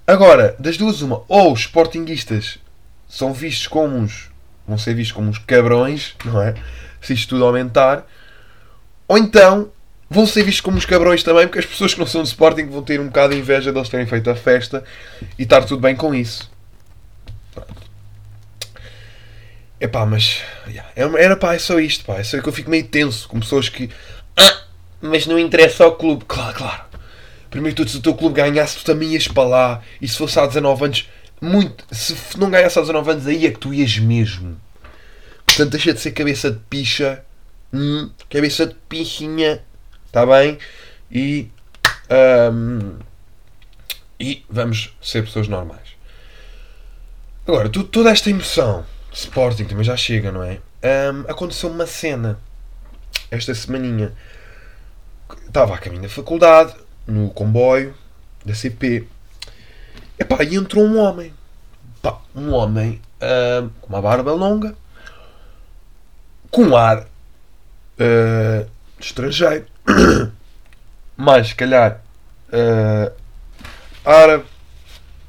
agora, 0.05 0.53
das 0.59 0.75
duas, 0.75 1.01
uma, 1.01 1.23
ou 1.29 1.53
os 1.53 1.61
sportinguistas 1.61 2.59
são 3.07 3.33
vistos 3.33 3.67
como 3.67 3.95
uns. 3.97 4.29
vão 4.67 4.77
ser 4.77 4.93
vistos 4.95 5.15
como 5.15 5.29
uns 5.29 5.37
cabrões, 5.39 6.15
não 6.25 6.41
é? 6.41 6.55
Se 7.01 7.13
isto 7.13 7.29
tudo 7.29 7.45
aumentar, 7.45 8.05
ou 9.07 9.17
então 9.17 9.71
vão 10.09 10.25
ser 10.25 10.43
vistos 10.43 10.61
como 10.61 10.77
uns 10.77 10.85
cabrões 10.85 11.23
também, 11.23 11.45
porque 11.47 11.59
as 11.59 11.65
pessoas 11.65 11.93
que 11.93 11.99
não 11.99 12.07
são 12.07 12.21
do 12.21 12.27
Sporting 12.27 12.65
vão 12.67 12.81
ter 12.83 12.99
um 12.99 13.07
bocado 13.07 13.33
de 13.33 13.39
inveja 13.39 13.71
deles 13.71 13.89
terem 13.89 14.05
feito 14.05 14.29
a 14.29 14.35
festa 14.35 14.83
e 15.37 15.43
estar 15.43 15.63
tudo 15.63 15.81
bem 15.81 15.95
com 15.95 16.13
isso. 16.15 16.49
Pronto. 17.53 17.73
Epá, 19.79 20.05
mas. 20.05 20.41
yeah, 20.67 20.89
era- 20.95 21.35
pá, 21.35 21.53
é 21.53 21.59
só 21.59 21.79
isto, 21.79 22.05
pá. 22.05 22.15
É 22.17 22.23
só 22.23 22.39
que 22.41 22.47
eu 22.47 22.53
fico 22.53 22.69
meio 22.69 22.87
tenso 22.87 23.27
com 23.27 23.39
pessoas 23.39 23.67
que. 23.69 23.89
Ah, 24.37 24.61
mas 25.01 25.25
não 25.27 25.37
interessa 25.37 25.83
ao 25.83 25.95
clube. 25.95 26.25
Claro, 26.25 26.55
claro. 26.55 26.81
Primeiro 27.49 27.75
de 27.75 27.83
tudo, 27.83 27.91
se 27.91 27.97
o 27.97 28.01
teu 28.01 28.13
clube 28.15 28.35
ganhasse, 28.35 28.77
tu 28.77 28.83
também 28.85 29.09
ias 29.13 29.27
para 29.27 29.47
lá. 29.47 29.81
E 30.01 30.07
se 30.07 30.17
fosse 30.17 30.39
há 30.39 30.45
19 30.45 30.85
anos, 30.85 31.09
muito. 31.45 31.85
Se 31.93 32.37
não 32.37 32.49
ganhasse 32.49 32.77
há 32.77 32.81
19 32.81 33.11
anos, 33.11 33.27
aí 33.27 33.45
é 33.45 33.51
que 33.51 33.59
tu 33.59 33.73
ias 33.73 33.97
mesmo. 33.97 34.59
Portanto, 35.45 35.71
deixa 35.71 35.93
de 35.93 35.99
ser 35.99 36.11
cabeça 36.11 36.51
de 36.51 36.59
picha. 36.69 37.23
Hum, 37.73 38.09
cabeça 38.29 38.65
de 38.65 38.73
pichinha. 38.89 39.61
Está 40.07 40.25
bem? 40.25 40.57
E. 41.11 41.49
ahm, 42.09 42.97
e 44.19 44.43
vamos 44.49 44.95
ser 45.01 45.23
pessoas 45.23 45.47
normais. 45.47 45.95
Agora, 47.47 47.69
tu- 47.69 47.83
toda 47.83 48.09
esta 48.09 48.29
emoção 48.29 48.85
Sporting 49.13 49.65
também 49.65 49.83
já 49.83 49.95
chega, 49.95 50.31
não 50.31 50.41
é? 50.43 50.59
Ahm, 50.83 51.25
aconteceu 51.27 51.69
uma 51.69 51.85
cena 51.85 52.39
esta 53.31 53.53
semaninha. 53.53 54.13
Estava 55.47 55.75
a 55.75 55.77
caminho 55.77 56.01
da 56.03 56.09
faculdade, 56.09 56.73
no 57.07 57.29
comboio 57.29 57.95
da 58.45 58.53
CP. 58.53 59.07
Epá, 60.17 60.43
e 60.43 60.55
entrou 60.55 60.85
um 60.85 60.97
homem. 60.97 61.33
Pá, 62.01 62.19
um 62.35 62.51
homem 62.51 63.01
ahm, 63.21 63.69
com 63.81 63.87
uma 63.89 64.01
barba 64.01 64.31
longa, 64.33 64.75
com 66.51 66.63
um 66.63 66.77
ar 66.77 67.07
ah, 67.99 68.65
estrangeiro, 68.99 69.65
mais 71.17 71.49
se 71.49 71.55
calhar 71.55 72.01
ah, 72.51 73.11
árabe, 74.05 74.45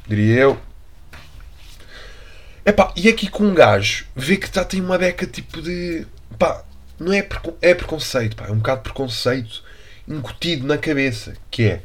diria 0.07 0.41
eu. 0.41 0.61
Epá, 2.65 2.93
e 2.97 3.09
aqui 3.09 3.29
com 3.29 3.45
um 3.45 3.55
gajo 3.55 4.07
vê 4.15 4.37
que 4.37 4.53
já 4.53 4.65
tem 4.65 4.81
uma 4.81 4.99
beca 4.99 5.27
tipo 5.27 5.63
de. 5.63 6.07
pá, 6.39 6.65
não 6.99 7.13
é, 7.13 7.27
é 7.63 7.75
preconceito, 7.75 8.37
pá, 8.37 8.47
é 8.47 8.51
um 8.51 8.57
bocado 8.57 8.83
preconceito 8.83 9.63
incutido 10.09 10.67
na 10.67 10.77
cabeça. 10.79 11.35
Que 11.51 11.69
é. 11.69 11.83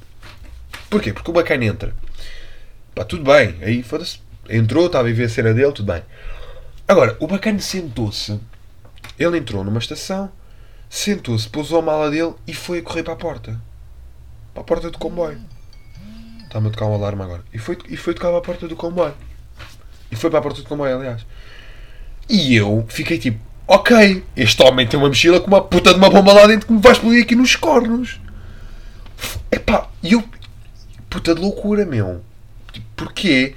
Porquê? 0.90 1.14
Porque 1.14 1.30
o 1.30 1.34
bacana 1.34 1.66
entra. 1.66 1.94
Pá, 2.94 3.04
tudo 3.04 3.24
bem, 3.24 3.58
aí 3.62 3.84
foda-se. 3.84 4.20
Entrou, 4.50 4.88
está 4.88 5.00
a 5.00 5.04
viver 5.04 5.26
a 5.26 5.30
cena 5.30 5.54
dele, 5.54 5.72
tudo 5.72 5.92
bem. 5.92 6.04
Agora, 6.88 7.16
o 7.20 7.28
bacana 7.28 7.60
sentou-se. 7.60 8.40
Ele 9.18 9.38
entrou 9.38 9.64
numa 9.64 9.80
estação, 9.80 10.32
sentou-se, 10.90 11.48
pousou 11.48 11.80
a 11.80 11.82
mala 11.82 12.12
dele 12.12 12.34
e 12.46 12.54
foi 12.54 12.80
a 12.80 12.82
correr 12.82 13.04
para 13.04 13.14
a 13.14 13.18
porta. 13.18 13.62
Para 14.54 14.62
a 14.62 14.66
porta 14.66 14.92
do 14.92 14.98
comboio. 14.98 15.40
Está-me 16.44 16.68
a 16.68 16.72
tocar 16.72 16.86
um 16.88 16.94
alarme 16.94 17.24
agora. 17.24 17.44
E 17.54 17.58
foi, 17.58 17.78
e 17.88 17.96
foi 17.96 18.14
tocar 18.14 18.28
para 18.30 18.40
a 18.40 18.42
porta 18.42 18.68
do 18.68 18.76
comboio. 18.76 19.14
E 20.12 20.16
foi 20.18 20.30
para 20.30 20.40
a 20.40 20.42
porta 20.42 20.62
do 20.62 20.68
comboio, 20.68 20.98
aliás. 20.98 21.26
E 22.28 22.56
eu 22.56 22.86
fiquei 22.90 23.18
tipo, 23.18 23.40
ok, 23.66 24.26
este 24.36 24.62
homem 24.64 24.86
tem 24.86 25.00
uma 25.00 25.08
mochila 25.08 25.40
com 25.40 25.48
uma 25.48 25.62
puta 25.62 25.94
de 25.94 25.98
uma 25.98 26.10
bomba 26.10 26.34
lá 26.34 26.46
dentro 26.46 26.68
que 26.68 26.74
me 26.74 26.82
vai 26.82 26.92
explodir 26.92 27.24
aqui 27.24 27.36
nos 27.36 27.56
cornos. 27.56 28.20
Epá, 29.50 29.90
e 30.04 30.12
eu. 30.14 30.24
Puta 31.10 31.34
de 31.34 31.40
loucura, 31.40 31.86
meu. 31.86 32.22
Porquê? 33.02 33.56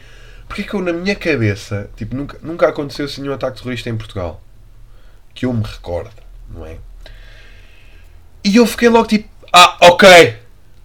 Porquê 0.49 0.63
que 0.63 0.75
eu, 0.75 0.81
na 0.81 0.93
minha 0.93 1.15
cabeça, 1.15 1.91
tipo, 1.97 2.17
nunca, 2.17 2.39
nunca 2.43 2.69
aconteceu 2.69 3.05
assim 3.05 3.21
nenhum 3.21 3.35
ataque 3.35 3.59
terrorista 3.59 3.91
em 3.91 3.97
Portugal? 3.97 4.41
Que 5.35 5.45
eu 5.45 5.53
me 5.53 5.63
recordo, 5.63 6.11
não 6.49 6.65
é? 6.65 6.79
E 8.43 8.57
eu 8.57 8.67
fiquei 8.67 8.89
logo 8.89 9.07
tipo, 9.07 9.29
ah, 9.53 9.77
ok. 9.83 10.37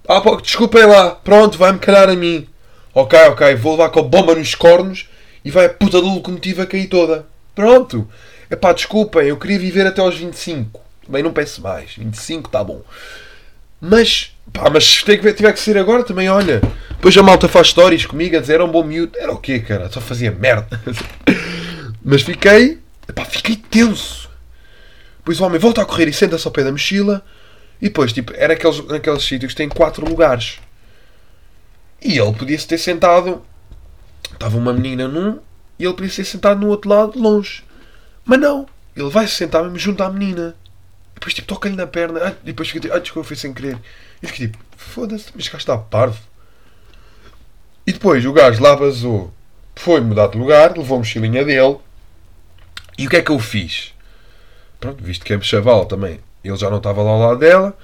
Ah, 0.08 0.22
desculpem 0.42 0.86
lá, 0.86 1.12
pronto, 1.12 1.58
vai-me 1.58 1.80
calhar 1.80 2.10
a 2.10 2.16
mim. 2.16 2.48
Ok, 2.94 3.18
ok, 3.28 3.56
vou 3.56 3.74
levar 3.74 3.90
com 3.90 4.00
a 4.00 4.04
bomba 4.04 4.36
nos 4.36 4.56
cornos 4.56 5.08
e 5.46 5.52
vai 5.52 5.68
a 5.68 5.70
puta 5.70 6.02
da 6.02 6.08
locomotiva 6.08 6.66
cair 6.66 6.88
toda. 6.88 7.26
Pronto. 7.56 8.10
Epá, 8.50 8.74
desculpem, 8.74 9.28
eu 9.28 9.38
queria 9.38 9.60
viver 9.60 9.86
até 9.86 10.02
aos 10.02 10.18
25. 10.18 10.82
Bem, 11.08 11.24
não 11.24 11.32
peço 11.32 11.62
mais. 11.62 11.96
25 11.96 12.50
tá 12.50 12.64
bom. 12.64 12.82
Mas, 13.80 14.36
pá, 14.52 14.70
mas 14.70 14.86
se 14.86 15.06
tem 15.06 15.20
que, 15.20 15.34
tiver 15.34 15.54
que 15.54 15.60
ser 15.60 15.78
agora 15.78 16.04
também, 16.04 16.30
olha. 16.30 16.62
Depois 16.90 17.18
a 17.18 17.24
malta 17.24 17.48
faz 17.48 17.70
stories 17.70 18.06
comigo 18.06 18.36
a 18.36 18.40
dizer 18.40 18.56
era 18.56 18.66
um 18.66 18.72
bom 18.72 18.84
miúdo. 18.84 19.18
Era 19.18 19.32
o 19.32 19.38
quê, 19.38 19.60
cara? 19.60 19.90
Só 19.90 20.02
fazia 20.02 20.32
merda. 20.32 20.82
mas 22.04 22.22
fiquei, 22.22 22.80
pá, 23.16 23.24
fiquei 23.26 23.56
tenso. 23.56 24.30
Depois 25.20 25.40
o 25.40 25.46
homem 25.46 25.60
volta 25.60 25.82
a 25.82 25.86
correr 25.86 26.08
e 26.08 26.14
senta-se 26.14 26.46
ao 26.48 26.52
pé 26.52 26.64
da 26.64 26.72
mochila. 26.72 27.24
E 27.82 27.86
depois, 27.86 28.12
tipo, 28.12 28.34
era 28.36 28.54
aqueles, 28.54 28.86
naqueles 28.86 29.24
sítios 29.24 29.54
que 29.54 29.58
têm 29.58 29.70
quatro 29.70 30.06
lugares. 30.08 30.60
E 32.02 32.18
ele 32.18 32.34
podia-se 32.34 32.68
ter 32.68 32.78
sentado. 32.78 33.42
Estava 34.34 34.58
uma 34.58 34.74
menina 34.74 35.08
num 35.08 35.40
e 35.78 35.86
ele 35.86 35.94
podia 35.94 36.12
ser 36.12 36.26
sentado 36.26 36.60
no 36.60 36.68
outro 36.68 36.90
lado, 36.90 37.18
longe. 37.18 37.64
Mas 38.26 38.40
não. 38.40 38.68
Ele 38.96 39.10
vai 39.10 39.26
se 39.28 39.36
sentar 39.36 39.64
mesmo 39.64 39.80
junto 39.80 40.04
à 40.04 40.10
menina. 40.10 40.56
Depois, 41.20 41.34
tipo, 41.34 41.48
toca-lhe 41.50 41.76
na 41.76 41.86
perna. 41.86 42.20
Ah, 42.24 42.34
e 42.44 42.46
depois 42.46 42.70
fica 42.70 42.80
tipo, 42.80 42.94
ah, 42.94 43.00
desculpa, 43.00 43.28
foi 43.28 43.36
sem 43.36 43.54
querer. 43.54 43.78
E 44.24 44.28
fiquei 44.28 44.48
tipo, 44.48 44.64
foda-se, 44.78 45.26
mas 45.36 45.42
este 45.42 45.52
gajo 45.52 45.58
está 45.58 45.78
parvo. 45.78 46.20
E 47.86 47.92
depois 47.92 48.26
o 48.26 48.32
gajo 48.32 48.64
lá 48.64 48.74
vazou. 48.74 49.34
Foi 49.76 50.00
mudar 50.00 50.28
de 50.28 50.38
lugar, 50.38 50.78
levou 50.78 50.96
a 50.96 51.00
mochilinha 51.00 51.44
dele. 51.44 51.78
E 52.98 53.06
o 53.06 53.10
que 53.10 53.18
é 53.18 53.22
que 53.22 53.32
eu 53.32 53.40
fiz? 53.40 53.94
Pronto, 54.80 55.04
visto 55.04 55.26
que 55.26 55.34
é 55.34 55.42
chaval 55.42 55.86
também, 55.86 56.22
ele 56.44 56.56
já 56.56 56.70
não 56.70 56.78
estava 56.78 57.02
lá 57.02 57.12
ao 57.12 57.20
lado 57.20 57.40
dela. 57.40 57.78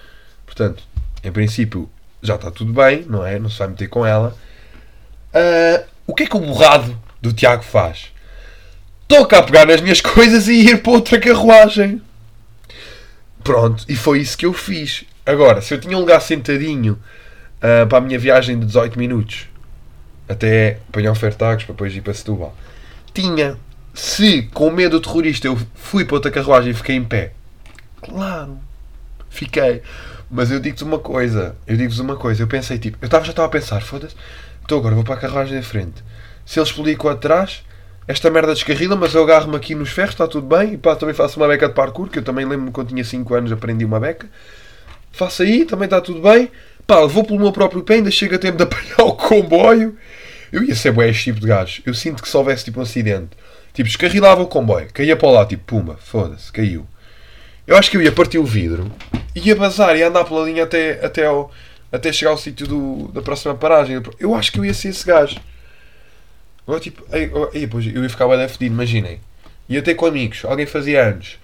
Portanto, 0.45 0.83
em 1.23 1.31
princípio, 1.31 1.89
já 2.21 2.35
está 2.35 2.49
tudo 2.49 2.71
bem, 2.71 3.03
não 3.03 3.25
é? 3.25 3.37
Não 3.37 3.49
se 3.49 3.59
vai 3.59 3.67
meter 3.67 3.89
com 3.89 4.05
ela. 4.05 4.35
Ah, 5.33 5.83
o 6.07 6.15
que 6.15 6.23
é 6.23 6.25
que 6.25 6.37
o 6.37 6.39
borrado 6.39 6.97
do 7.21 7.33
Tiago 7.33 7.63
faz? 7.63 8.13
Toca 9.07 9.37
a 9.37 9.43
pegar 9.43 9.65
nas 9.65 9.81
minhas 9.81 9.99
coisas 10.01 10.47
e 10.47 10.53
ir 10.53 10.81
para 10.81 10.93
outra 10.93 11.19
carruagem. 11.19 12.01
Pronto, 13.45 13.85
e 13.87 13.95
foi 13.95 14.21
isso 14.21 14.35
que 14.35 14.47
eu 14.47 14.53
fiz. 14.53 15.05
Agora, 15.23 15.61
se 15.61 15.71
eu 15.71 15.79
tinha 15.79 15.95
um 15.95 15.99
lugar 15.99 16.19
sentadinho 16.19 16.99
ah, 17.61 17.85
para 17.85 17.99
a 17.99 18.01
minha 18.01 18.17
viagem 18.17 18.57
de 18.59 18.65
18 18.65 18.97
minutos 18.97 19.47
até 20.27 20.79
apanhar 20.89 21.11
o 21.11 21.15
Fertagos 21.15 21.63
para 21.63 21.73
depois 21.73 21.95
ir 21.95 22.01
para 22.01 22.13
Setúbal, 22.13 22.57
tinha. 23.13 23.55
Se 23.93 24.41
com 24.51 24.71
medo 24.71 24.99
do 24.99 25.07
terrorista 25.07 25.47
eu 25.47 25.57
fui 25.75 26.03
para 26.03 26.15
outra 26.15 26.31
carruagem 26.31 26.71
e 26.71 26.73
fiquei 26.73 26.95
em 26.95 27.03
pé, 27.05 27.33
claro, 28.01 28.57
fiquei. 29.29 29.83
Mas 30.29 30.49
eu 30.49 30.59
digo-te 30.59 30.83
uma 30.83 30.97
coisa, 30.97 31.55
eu 31.67 31.77
digo-vos 31.77 31.99
uma 31.99 32.17
coisa, 32.17 32.41
eu 32.41 32.47
pensei 32.47 32.79
tipo, 32.79 32.97
eu 32.99 33.07
já 33.07 33.19
estava 33.19 33.45
a 33.45 33.49
pensar, 33.49 33.81
foda-se, 33.81 34.15
então 34.65 34.79
agora 34.79 34.95
vou 34.95 35.03
para 35.03 35.13
a 35.13 35.17
carruagem 35.17 35.55
da 35.55 35.63
frente. 35.63 36.03
Se 36.45 36.59
ele 36.59 36.67
explodir 36.67 36.97
com 36.97 37.07
a 37.07 37.13
de 37.13 37.21
trás, 37.21 37.63
esta 38.07 38.29
merda 38.29 38.53
descarrila, 38.53 38.95
mas 38.95 39.13
eu 39.15 39.23
agarro-me 39.23 39.55
aqui 39.55 39.73
nos 39.73 39.89
ferros, 39.89 40.11
está 40.11 40.27
tudo 40.27 40.45
bem, 40.45 40.73
e 40.73 40.77
pá, 40.77 40.95
também 40.95 41.15
faço 41.15 41.39
uma 41.39 41.47
beca 41.47 41.67
de 41.67 41.73
parkour, 41.73 42.07
que 42.07 42.19
eu 42.19 42.23
também 42.23 42.45
lembro-me 42.45 42.71
quando 42.71 42.89
tinha 42.89 43.03
5 43.03 43.33
anos 43.33 43.51
aprendi 43.51 43.83
uma 43.83 43.99
beca. 43.99 44.27
Faço 45.11 45.41
aí, 45.41 45.65
também 45.65 45.85
está 45.85 45.99
tudo 45.99 46.21
bem. 46.21 46.51
Pá, 46.85 47.05
vou 47.05 47.23
pelo 47.23 47.39
meu 47.39 47.51
próprio 47.51 47.81
pé, 47.81 47.95
ainda 47.95 48.11
chega 48.11 48.37
tempo 48.37 48.57
de 48.57 48.63
apanhar 48.63 49.01
o 49.01 49.13
comboio. 49.13 49.97
Eu 50.51 50.63
ia 50.63 50.75
ser 50.75 50.91
bué 50.91 51.09
este 51.09 51.25
tipo 51.25 51.39
de 51.39 51.47
gajo. 51.47 51.81
Eu 51.85 51.93
sinto 51.93 52.21
que 52.21 52.29
se 52.29 52.37
houvesse 52.37 52.65
tipo 52.65 52.79
um 52.79 52.83
acidente, 52.83 53.29
tipo, 53.73 53.87
descarrilava 53.87 54.41
o 54.43 54.47
comboio, 54.47 54.87
caía 54.93 55.15
para 55.15 55.31
lá, 55.31 55.45
tipo, 55.45 55.63
pumba, 55.65 55.97
foda-se, 55.99 56.51
caiu. 56.51 56.85
Eu 57.65 57.75
acho 57.75 57.89
que 57.89 57.97
eu 57.97 58.01
ia 58.01 58.11
partir 58.11 58.37
o 58.37 58.43
vidro, 58.43 58.91
ia 59.35 59.55
bazar, 59.55 59.97
ia 59.97 60.07
andar 60.07 60.23
pela 60.25 60.45
linha 60.45 60.63
até, 60.63 61.03
até, 61.03 61.25
ao, 61.25 61.51
até 61.91 62.13
chegar 62.13 62.31
ao 62.31 62.37
sítio 62.37 63.09
da 63.11 63.21
próxima 63.23 63.55
paragem. 63.55 63.99
Eu 64.19 64.35
acho 64.35 64.51
que 64.51 64.59
eu 64.59 64.65
ia 64.65 64.73
ser 64.73 64.89
esse 64.89 65.03
gajo. 65.03 65.37
Agora, 66.67 66.81
tipo, 66.81 67.03
aí, 67.11 67.31
aí, 67.53 67.67
pois, 67.67 67.85
eu 67.85 68.03
ia 68.03 68.09
ficar 68.09 68.27
bem 68.27 68.47
fedido, 68.47 68.73
imaginem. 68.73 69.19
Ia 69.69 69.81
ter 69.81 69.95
com 69.95 70.05
amigos, 70.05 70.43
alguém 70.45 70.65
fazia 70.65 71.03
anos. 71.03 71.39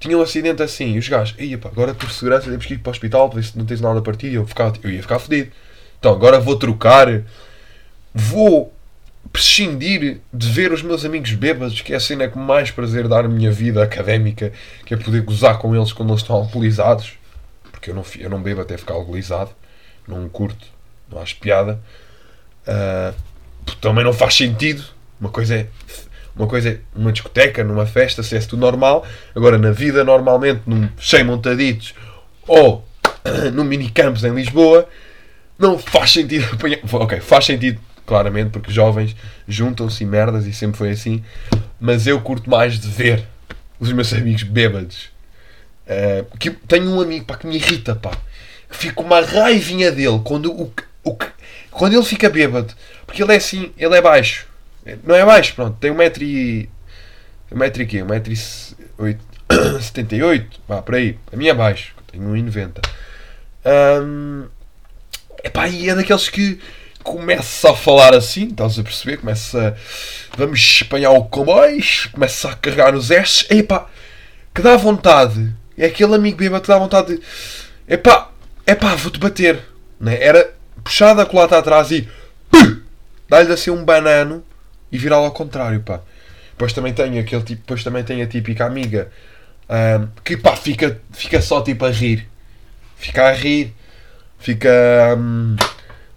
Tinha 0.00 0.16
um 0.16 0.22
acidente 0.22 0.62
assim, 0.62 0.94
e 0.94 0.98
os 0.98 1.08
gajos, 1.08 1.36
pá, 1.60 1.68
agora 1.68 1.94
por 1.94 2.10
segurança 2.10 2.50
temos 2.50 2.66
que 2.66 2.74
ir 2.74 2.78
para 2.78 2.90
o 2.90 2.92
hospital, 2.92 3.30
por 3.30 3.40
isso 3.40 3.56
não 3.58 3.64
tens 3.64 3.80
nada 3.80 3.98
a 3.98 4.02
partir. 4.02 4.32
Eu, 4.32 4.46
ficava, 4.46 4.74
eu 4.82 4.90
ia 4.90 5.02
ficar 5.02 5.18
fedido. 5.18 5.50
Então, 5.98 6.12
agora 6.12 6.40
vou 6.40 6.56
trocar, 6.56 7.22
vou 8.14 8.72
prescindir 9.32 10.20
de 10.32 10.50
ver 10.50 10.72
os 10.72 10.82
meus 10.82 11.04
amigos 11.04 11.32
bêbados, 11.32 11.80
que 11.80 11.92
é 11.92 11.96
a 11.96 12.00
cena 12.00 12.28
que 12.28 12.38
mais 12.38 12.70
prazer 12.70 13.08
dá 13.08 13.22
na 13.22 13.28
minha 13.28 13.50
vida 13.50 13.82
académica, 13.82 14.52
que 14.84 14.94
é 14.94 14.96
poder 14.96 15.22
gozar 15.22 15.58
com 15.58 15.74
eles 15.74 15.92
quando 15.92 16.10
eles 16.10 16.22
estão 16.22 16.36
alcoolizados. 16.36 17.14
Porque 17.70 17.90
eu 17.90 17.94
não, 17.94 18.04
eu 18.18 18.30
não 18.30 18.42
bebo 18.42 18.60
até 18.60 18.76
ficar 18.76 18.94
alcoolizado, 18.94 19.50
não 20.06 20.28
curto, 20.28 20.66
não 21.10 21.20
acho 21.20 21.36
piada. 21.36 21.80
Ah, 22.66 23.12
também 23.80 24.04
não 24.04 24.12
faz 24.12 24.34
sentido. 24.34 24.84
Uma 25.20 25.30
coisa 25.30 25.54
é 25.54 25.66
uma 26.36 26.48
coisa 26.48 26.70
é 26.70 27.12
discoteca, 27.12 27.62
numa 27.62 27.86
festa, 27.86 28.22
se 28.22 28.36
é 28.36 28.40
tudo 28.40 28.60
normal. 28.60 29.06
Agora, 29.34 29.56
na 29.56 29.70
vida, 29.70 30.02
normalmente, 30.02 30.62
num, 30.66 30.88
sem 31.00 31.22
montaditos 31.22 31.94
ou 32.46 32.86
no 33.54 33.64
minicampus 33.64 34.24
em 34.24 34.34
Lisboa, 34.34 34.88
não 35.58 35.78
faz 35.78 36.12
sentido 36.12 36.46
apanhar. 36.52 36.78
Ok, 36.92 37.20
faz 37.20 37.44
sentido, 37.44 37.80
claramente, 38.04 38.50
porque 38.50 38.72
jovens 38.72 39.14
juntam-se 39.46 40.04
merdas 40.04 40.46
e 40.46 40.52
sempre 40.52 40.76
foi 40.76 40.90
assim. 40.90 41.22
Mas 41.80 42.06
eu 42.06 42.20
curto 42.20 42.50
mais 42.50 42.78
de 42.80 42.88
ver 42.88 43.24
os 43.78 43.92
meus 43.92 44.12
amigos 44.14 44.42
bêbados. 44.42 45.12
Uh, 45.86 46.38
que 46.38 46.50
tenho 46.50 46.90
um 46.90 47.00
amigo 47.00 47.26
pá, 47.26 47.36
que 47.36 47.46
me 47.46 47.56
irrita, 47.56 47.94
pá. 47.94 48.10
Fico 48.70 49.04
uma 49.04 49.20
raivinha 49.20 49.92
dele 49.92 50.20
quando, 50.24 50.50
o, 50.50 50.72
o, 51.04 51.16
quando 51.74 51.94
ele 51.94 52.04
fica 52.04 52.30
bêbado. 52.30 52.72
Porque 53.06 53.22
ele 53.22 53.32
é 53.32 53.36
assim, 53.36 53.72
ele 53.76 53.96
é 53.96 54.00
baixo. 54.00 54.46
Não 55.04 55.14
é 55.14 55.24
baixo, 55.24 55.54
pronto, 55.54 55.76
tem 55.78 55.90
um 55.90 55.96
metro 55.96 56.22
e. 56.22 56.68
Um 57.50 57.58
metro 57.58 57.82
e 57.82 57.86
quê? 57.86 58.02
Um 58.02 58.06
metro 58.06 58.32
78? 58.34 60.60
Vá, 60.68 60.82
por 60.82 60.94
aí. 60.94 61.18
A 61.32 61.36
minha 61.36 61.50
é 61.50 61.54
baixo, 61.54 61.94
tenho 62.10 62.24
1,90. 62.24 62.86
Um, 63.66 64.46
epá, 65.42 65.68
e 65.68 65.88
é 65.88 65.94
daqueles 65.94 66.28
que 66.28 66.60
começa 67.02 67.70
a 67.70 67.76
falar 67.76 68.14
assim, 68.14 68.48
estás 68.48 68.78
a 68.78 68.82
perceber? 68.82 69.18
Começa 69.18 69.68
a, 69.68 69.74
vamos 70.36 70.60
espanhar 70.60 71.10
o 71.10 71.24
comboio, 71.24 71.82
começa 72.12 72.50
a 72.50 72.56
carregar 72.56 72.92
nos 72.92 73.10
S, 73.10 73.46
epá, 73.50 73.86
que 74.54 74.62
dá 74.62 74.76
vontade. 74.76 75.52
É 75.76 75.86
aquele 75.86 76.14
amigo 76.14 76.38
bêbado 76.38 76.62
que 76.62 76.68
dá 76.68 76.78
vontade 76.78 77.16
de, 77.16 77.22
epá, 77.88 78.30
epá, 78.66 78.94
vou-te 78.94 79.18
bater. 79.18 79.60
Né? 79.98 80.22
Era 80.22 80.53
puxada 80.84 81.22
a 81.22 81.26
colata 81.26 81.58
atrás 81.58 81.90
e 81.90 82.08
dá-lhe 83.28 83.52
assim 83.52 83.70
um 83.70 83.84
banano 83.84 84.44
e 84.92 84.98
virá-lo 84.98 85.24
ao 85.24 85.32
contrário, 85.32 85.80
pá. 85.80 86.00
Depois 86.52 86.72
também 86.72 86.92
tenho 86.92 87.20
aquele 87.20 87.42
tipo, 87.42 87.62
depois 87.62 87.82
também 87.82 88.04
tenho 88.04 88.22
a 88.22 88.28
típica 88.28 88.64
amiga 88.64 89.10
um, 89.68 90.08
que 90.22 90.36
pá, 90.36 90.54
fica, 90.56 91.00
fica 91.12 91.40
só 91.40 91.62
tipo 91.62 91.84
a 91.84 91.90
rir. 91.90 92.28
Fica 92.96 93.28
a 93.28 93.32
rir. 93.32 93.74
Fica. 94.38 94.70
Um, 95.18 95.56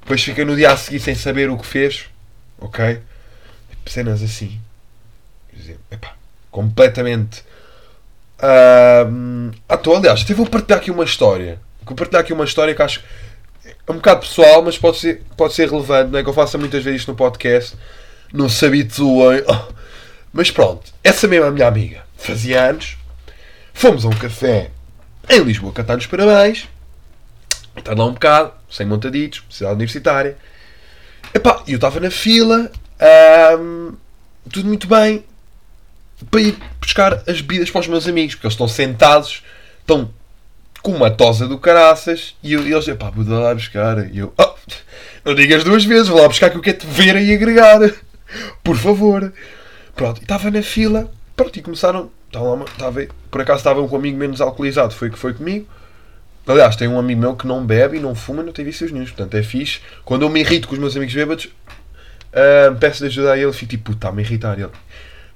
depois 0.01 0.23
fica 0.23 0.45
no 0.45 0.55
dia 0.55 0.71
a 0.71 0.77
seguir 0.77 0.99
sem 0.99 1.15
saber 1.15 1.49
o 1.49 1.57
que 1.57 1.65
fez. 1.65 2.05
Ok? 2.59 2.99
Cenas 3.85 4.21
assim. 4.21 4.59
Epá, 5.91 6.13
completamente. 6.51 7.43
Um, 9.09 9.51
ah, 9.67 9.77
tô, 9.77 9.95
aliás, 9.95 10.21
até 10.21 10.33
vou 10.33 10.45
partilhar 10.45 10.79
aqui 10.79 10.91
uma 10.91 11.03
história. 11.03 11.59
Vou 11.83 11.95
partilhar 11.95 12.21
aqui 12.21 12.33
uma 12.33 12.45
história 12.45 12.75
que 12.75 12.81
acho 12.81 13.01
é 13.87 13.91
um 13.91 13.95
bocado 13.95 14.19
pessoal, 14.21 14.61
mas 14.61 14.77
pode 14.77 14.97
ser, 14.97 15.23
pode 15.37 15.53
ser 15.53 15.69
relevante. 15.69 16.11
Não 16.11 16.19
é 16.19 16.23
que 16.23 16.29
eu 16.29 16.33
faça 16.33 16.57
muitas 16.57 16.83
vezes 16.83 17.01
isto 17.01 17.11
no 17.11 17.17
podcast. 17.17 17.75
Não 18.33 18.49
se 18.49 18.65
habituem. 18.65 19.43
Mas 20.33 20.51
pronto, 20.51 20.91
essa 21.03 21.27
mesma 21.27 21.49
minha 21.49 21.67
amiga 21.67 22.03
fazia 22.17 22.69
anos. 22.69 22.97
Fomos 23.73 24.03
a 24.05 24.09
um 24.09 24.11
café 24.11 24.71
em 25.29 25.39
Lisboa 25.39 25.71
cantar-nos 25.71 26.05
parabéns. 26.05 26.67
Está 27.75 27.93
lá 27.93 28.05
um 28.05 28.13
bocado, 28.13 28.51
sem 28.69 28.85
montaditos, 28.85 29.43
cidade 29.49 29.75
universitária. 29.75 30.37
Epá, 31.33 31.63
eu 31.67 31.75
estava 31.75 31.99
na 31.99 32.09
fila, 32.09 32.71
tudo 34.51 34.67
muito 34.67 34.87
bem, 34.87 35.23
para 36.31 36.41
ir 36.41 36.57
buscar 36.81 37.21
as 37.27 37.39
bebidas 37.41 37.69
para 37.69 37.81
os 37.81 37.87
meus 37.87 38.07
amigos, 38.07 38.33
porque 38.33 38.47
eles 38.47 38.53
estão 38.53 38.67
sentados, 38.67 39.43
estão 39.79 40.09
com 40.87 40.93
uma 40.93 41.11
tosa 41.11 41.45
do 41.45 41.57
caraças, 41.57 42.33
e, 42.41 42.53
eu, 42.53 42.65
e 42.65 42.71
eles, 42.71 42.87
epá, 42.87 43.09
vou 43.09 43.25
lá 43.37 43.53
buscar. 43.53 44.09
E 44.09 44.19
eu, 44.19 44.33
oh, 44.37 44.55
não 45.25 45.35
digas 45.35 45.61
duas 45.65 45.83
vezes, 45.83 46.07
vou 46.07 46.21
lá 46.21 46.29
buscar 46.29 46.49
que 46.49 46.55
eu 46.55 46.61
quero 46.61 46.77
te 46.77 46.87
ver 46.87 47.17
e 47.17 47.33
agregar, 47.33 47.81
por 48.63 48.77
favor. 48.77 49.33
Pronto, 49.93 50.21
e 50.21 50.23
estava 50.23 50.49
na 50.49 50.61
fila, 50.61 51.11
pronto, 51.35 51.59
e 51.59 51.61
começaram, 51.61 52.09
estava 52.27 52.55
lá, 52.55 52.63
estava, 52.63 53.05
por 53.29 53.41
acaso 53.41 53.57
estava 53.57 53.81
um 53.81 53.95
amigo 53.97 54.17
menos 54.17 54.39
alcoolizado, 54.39 54.93
foi 54.93 55.09
que 55.09 55.19
foi 55.19 55.33
comigo, 55.33 55.67
Aliás, 56.47 56.77
tem 56.77 56.87
um 56.87 56.97
amigo 56.97 57.19
meu 57.19 57.35
que 57.35 57.45
não 57.45 57.65
bebe 57.65 57.97
e 57.97 57.99
não 57.99 58.15
fuma 58.15 58.41
e 58.41 58.45
não 58.45 58.53
tem 58.53 58.63
vícios 58.63 58.89
nenhum. 58.89 59.03
Portanto, 59.03 59.35
é 59.35 59.43
fixe. 59.43 59.81
Quando 60.05 60.21
eu 60.21 60.29
me 60.29 60.39
irrito 60.39 60.69
com 60.69 60.75
os 60.75 60.79
meus 60.79 60.95
amigos 60.95 61.13
bêbados, 61.13 61.45
uh, 61.47 62.73
peço 62.79 62.99
de 62.99 63.07
ajudar 63.07 63.37
ele. 63.37 63.51
Fico 63.51 63.71
tipo, 63.71 63.91
está-me 63.91 64.21
a 64.21 64.25
irritar. 64.25 64.57
Ele, 64.57 64.71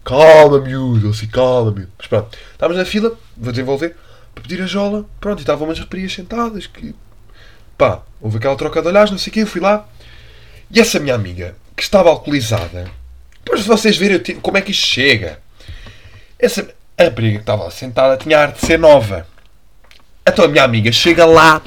calma, 0.06 0.62
miúdo. 0.62 1.10
Assim, 1.10 1.28
calma, 1.28 1.72
miúdo. 1.72 1.92
Mas 1.98 2.08
pronto, 2.08 2.38
estávamos 2.54 2.82
na 2.82 2.86
fila, 2.86 3.12
vou 3.36 3.52
desenvolver, 3.52 3.94
para 4.42 4.48
pedir 4.48 4.62
a 4.62 4.66
jola. 4.66 5.06
Pronto, 5.20 5.40
e 5.40 5.42
estavam 5.42 5.68
umas 5.68 5.80
raparigas 5.80 6.14
sentadas. 6.14 6.68
Que, 6.68 6.96
pá, 7.78 8.02
houve 8.20 8.38
aquela 8.38 8.56
troca 8.56 8.82
de 8.82 8.88
olhares, 8.88 9.12
não 9.12 9.18
sei 9.18 9.30
o 9.30 9.34
quê. 9.34 9.42
Eu 9.42 9.48
fui 9.48 9.62
lá. 9.62 9.88
E 10.70 10.80
essa 10.80 11.00
minha 11.00 11.16
amiga, 11.16 11.56
que 11.76 11.84
estava 11.84 12.10
alcoolizada, 12.10 12.90
depois 13.44 13.62
de 13.62 13.68
vocês 13.68 13.98
verem 13.98 14.20
como 14.42 14.58
é 14.58 14.62
que 14.62 14.72
isto 14.72 14.86
chega, 14.86 15.40
essa 16.40 16.74
rapariga 16.98 17.38
que 17.38 17.44
estava 17.44 17.70
sentada 17.72 18.18
tinha 18.18 18.38
a 18.38 18.42
arte 18.44 18.60
de 18.60 18.66
ser 18.66 18.80
nova. 18.80 19.28
Então 20.28 20.46
a 20.46 20.48
minha 20.48 20.64
amiga 20.64 20.92
chega 20.92 21.26
lá 21.26 21.62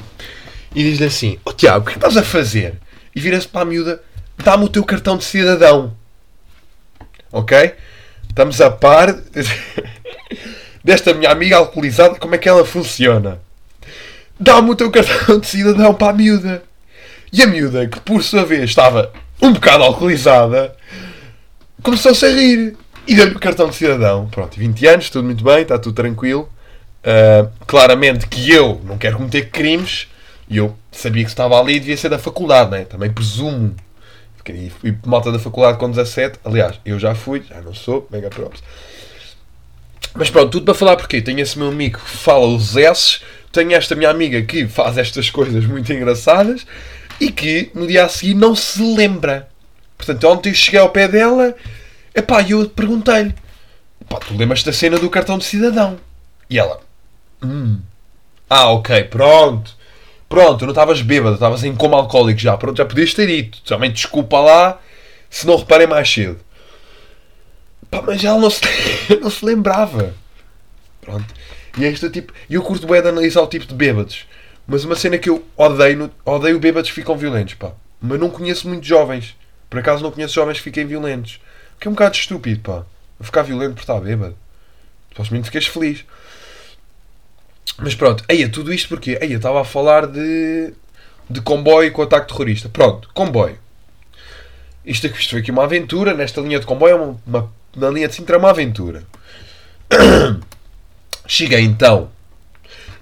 e 0.73 0.83
diz-lhe 0.83 1.05
assim: 1.05 1.39
Ó 1.45 1.51
oh, 1.51 1.53
Tiago, 1.53 1.85
o 1.85 1.91
que 1.91 1.97
estás 1.97 2.17
a 2.17 2.23
fazer? 2.23 2.75
E 3.15 3.19
vira-se 3.19 3.47
para 3.47 3.61
a 3.61 3.65
miúda: 3.65 4.01
Dá-me 4.37 4.65
o 4.65 4.69
teu 4.69 4.83
cartão 4.83 5.17
de 5.17 5.23
cidadão. 5.23 5.95
Ok? 7.31 7.75
Estamos 8.29 8.59
a 8.59 8.71
par 8.71 9.15
desta 10.85 11.15
minha 11.15 11.31
amiga 11.31 11.57
alcoolizada, 11.57 12.19
como 12.19 12.35
é 12.35 12.37
que 12.37 12.47
ela 12.47 12.63
funciona. 12.63 13.39
Dá-me 14.39 14.69
o 14.69 14.75
teu 14.75 14.91
cartão 14.91 15.39
de 15.39 15.47
cidadão 15.47 15.95
para 15.95 16.11
a 16.11 16.13
miúda. 16.13 16.61
E 17.33 17.41
a 17.41 17.47
miúda, 17.47 17.87
que 17.87 17.99
por 18.01 18.21
sua 18.21 18.45
vez 18.45 18.69
estava 18.69 19.11
um 19.41 19.51
bocado 19.51 19.83
alcoolizada, 19.83 20.75
começou-se 21.81 22.23
a 22.23 22.29
rir. 22.29 22.77
E 23.07 23.15
deu-lhe 23.15 23.35
o 23.35 23.39
cartão 23.39 23.67
de 23.67 23.75
cidadão. 23.75 24.27
Pronto, 24.27 24.59
20 24.59 24.85
anos, 24.85 25.09
tudo 25.09 25.25
muito 25.25 25.43
bem, 25.43 25.63
está 25.63 25.79
tudo 25.79 25.95
tranquilo. 25.95 26.47
Uh, 27.01 27.49
claramente 27.65 28.27
que 28.27 28.51
eu 28.51 28.79
não 28.83 28.97
quero 28.97 29.17
cometer 29.17 29.49
crimes 29.49 30.07
e 30.47 30.57
eu 30.57 30.75
sabia 30.91 31.23
que 31.23 31.29
estava 31.29 31.59
ali 31.59 31.75
e 31.75 31.79
devia 31.79 31.97
ser 31.97 32.09
da 32.09 32.19
faculdade, 32.19 32.69
né? 32.69 32.85
também 32.85 33.11
presumo. 33.11 33.75
E 34.47 34.95
malta 35.03 35.31
da 35.31 35.39
faculdade 35.39 35.79
com 35.79 35.89
17, 35.89 36.39
aliás, 36.45 36.79
eu 36.85 36.99
já 36.99 37.15
fui, 37.15 37.43
já 37.49 37.59
não 37.61 37.73
sou, 37.73 38.07
mega 38.11 38.29
props. 38.29 38.61
Mas 40.15 40.29
pronto, 40.29 40.51
tudo 40.51 40.65
para 40.65 40.73
falar 40.73 40.95
porque 40.95 41.21
tenho 41.21 41.39
esse 41.41 41.57
meu 41.57 41.67
amigo 41.67 41.99
que 41.99 42.09
fala 42.09 42.47
os 42.47 42.77
S, 42.77 43.19
tenho 43.51 43.73
esta 43.73 43.95
minha 43.95 44.09
amiga 44.09 44.41
que 44.41 44.67
faz 44.67 44.97
estas 44.97 45.29
coisas 45.29 45.65
muito 45.65 45.91
engraçadas 45.91 46.65
e 47.19 47.31
que 47.31 47.69
no 47.73 47.85
dia 47.85 48.05
a 48.05 48.09
seguir 48.09 48.33
não 48.33 48.55
se 48.55 48.81
lembra. 48.81 49.49
Portanto, 49.97 50.27
ontem 50.27 50.49
eu 50.49 50.55
cheguei 50.55 50.79
ao 50.79 50.89
pé 50.89 51.07
dela 51.07 51.53
e 52.15 52.51
eu 52.51 52.69
perguntei-lhe: 52.69 53.33
tu 54.27 54.37
lembras 54.37 54.63
da 54.63 54.71
cena 54.71 54.97
do 54.97 55.09
cartão 55.09 55.37
de 55.37 55.45
cidadão? 55.45 55.97
E 56.49 56.57
ela: 56.57 56.79
Hum. 57.43 57.79
Ah, 58.49 58.69
ok, 58.71 59.03
pronto. 59.05 59.75
Pronto, 60.27 60.63
não 60.63 60.71
estavas 60.71 61.01
bêbado, 61.01 61.35
estavas 61.35 61.63
em 61.63 61.75
coma 61.75 61.97
alcoólico 61.97 62.39
já. 62.39 62.57
Pronto, 62.57 62.77
já 62.77 62.85
podias 62.85 63.13
ter 63.13 63.27
dito. 63.27 63.61
Também 63.63 63.91
desculpa 63.91 64.39
lá 64.39 64.79
se 65.29 65.45
não 65.45 65.57
reparei 65.57 65.87
mais 65.87 66.11
cedo. 66.11 66.39
Pá, 67.95 68.03
mas 68.05 68.23
ela 68.23 68.39
não 68.39 68.49
se, 68.49 68.61
não 69.21 69.29
se 69.29 69.45
lembrava. 69.45 70.13
Pronto. 71.01 71.33
E 71.77 71.85
é 71.85 71.89
este 71.89 72.09
tipo. 72.09 72.33
E 72.49 72.55
eu 72.55 72.61
curto 72.61 72.87
bem 72.87 73.01
de 73.01 73.07
analisar 73.07 73.41
o 73.41 73.47
tipo 73.47 73.65
de 73.65 73.73
bêbados. 73.73 74.25
Mas 74.67 74.83
uma 74.83 74.95
cena 74.95 75.17
que 75.17 75.29
eu 75.29 75.45
odeio, 75.55 76.11
odeio 76.25 76.59
bêbados 76.59 76.89
que 76.89 76.95
ficam 76.95 77.17
violentos, 77.17 77.53
pá. 77.53 77.73
Mas 78.01 78.19
não 78.19 78.29
conheço 78.29 78.67
muitos 78.67 78.87
jovens. 78.87 79.35
Por 79.69 79.79
acaso 79.79 80.03
não 80.03 80.11
conheço 80.11 80.33
jovens 80.33 80.57
que 80.57 80.63
fiquem 80.63 80.85
violentos. 80.85 81.39
Porque 81.73 81.87
é 81.87 81.91
um 81.91 81.93
bocado 81.93 82.15
estúpido, 82.15 82.61
pá. 82.61 82.85
Ficar 83.21 83.43
violento 83.43 83.75
por 83.75 83.81
estar 83.81 83.99
bêbado. 83.99 84.35
Supostamente 85.09 85.45
ficas 85.45 85.67
feliz. 85.67 86.03
Mas 87.77 87.95
pronto, 87.95 88.23
aí 88.29 88.47
tudo 88.47 88.73
isto 88.73 88.87
porque 88.87 89.17
aí 89.21 89.31
eu 89.31 89.37
estava 89.37 89.61
a 89.61 89.65
falar 89.65 90.07
de, 90.07 90.73
de 91.29 91.41
comboio 91.41 91.91
com 91.91 92.01
ataque 92.01 92.27
terrorista. 92.27 92.69
Pronto, 92.69 93.09
comboio. 93.13 93.57
Isto, 94.85 95.07
isto 95.07 95.31
foi 95.31 95.39
aqui 95.39 95.51
uma 95.51 95.63
aventura. 95.63 96.13
Nesta 96.13 96.41
linha 96.41 96.59
de 96.59 96.65
comboio, 96.65 96.95
uma, 96.95 97.21
uma, 97.25 97.53
na 97.75 97.89
linha 97.89 98.07
de 98.07 98.15
Sintra, 98.15 98.35
é 98.35 98.39
uma 98.39 98.49
aventura. 98.49 99.03
Cheguei 101.27 101.61
então 101.61 102.09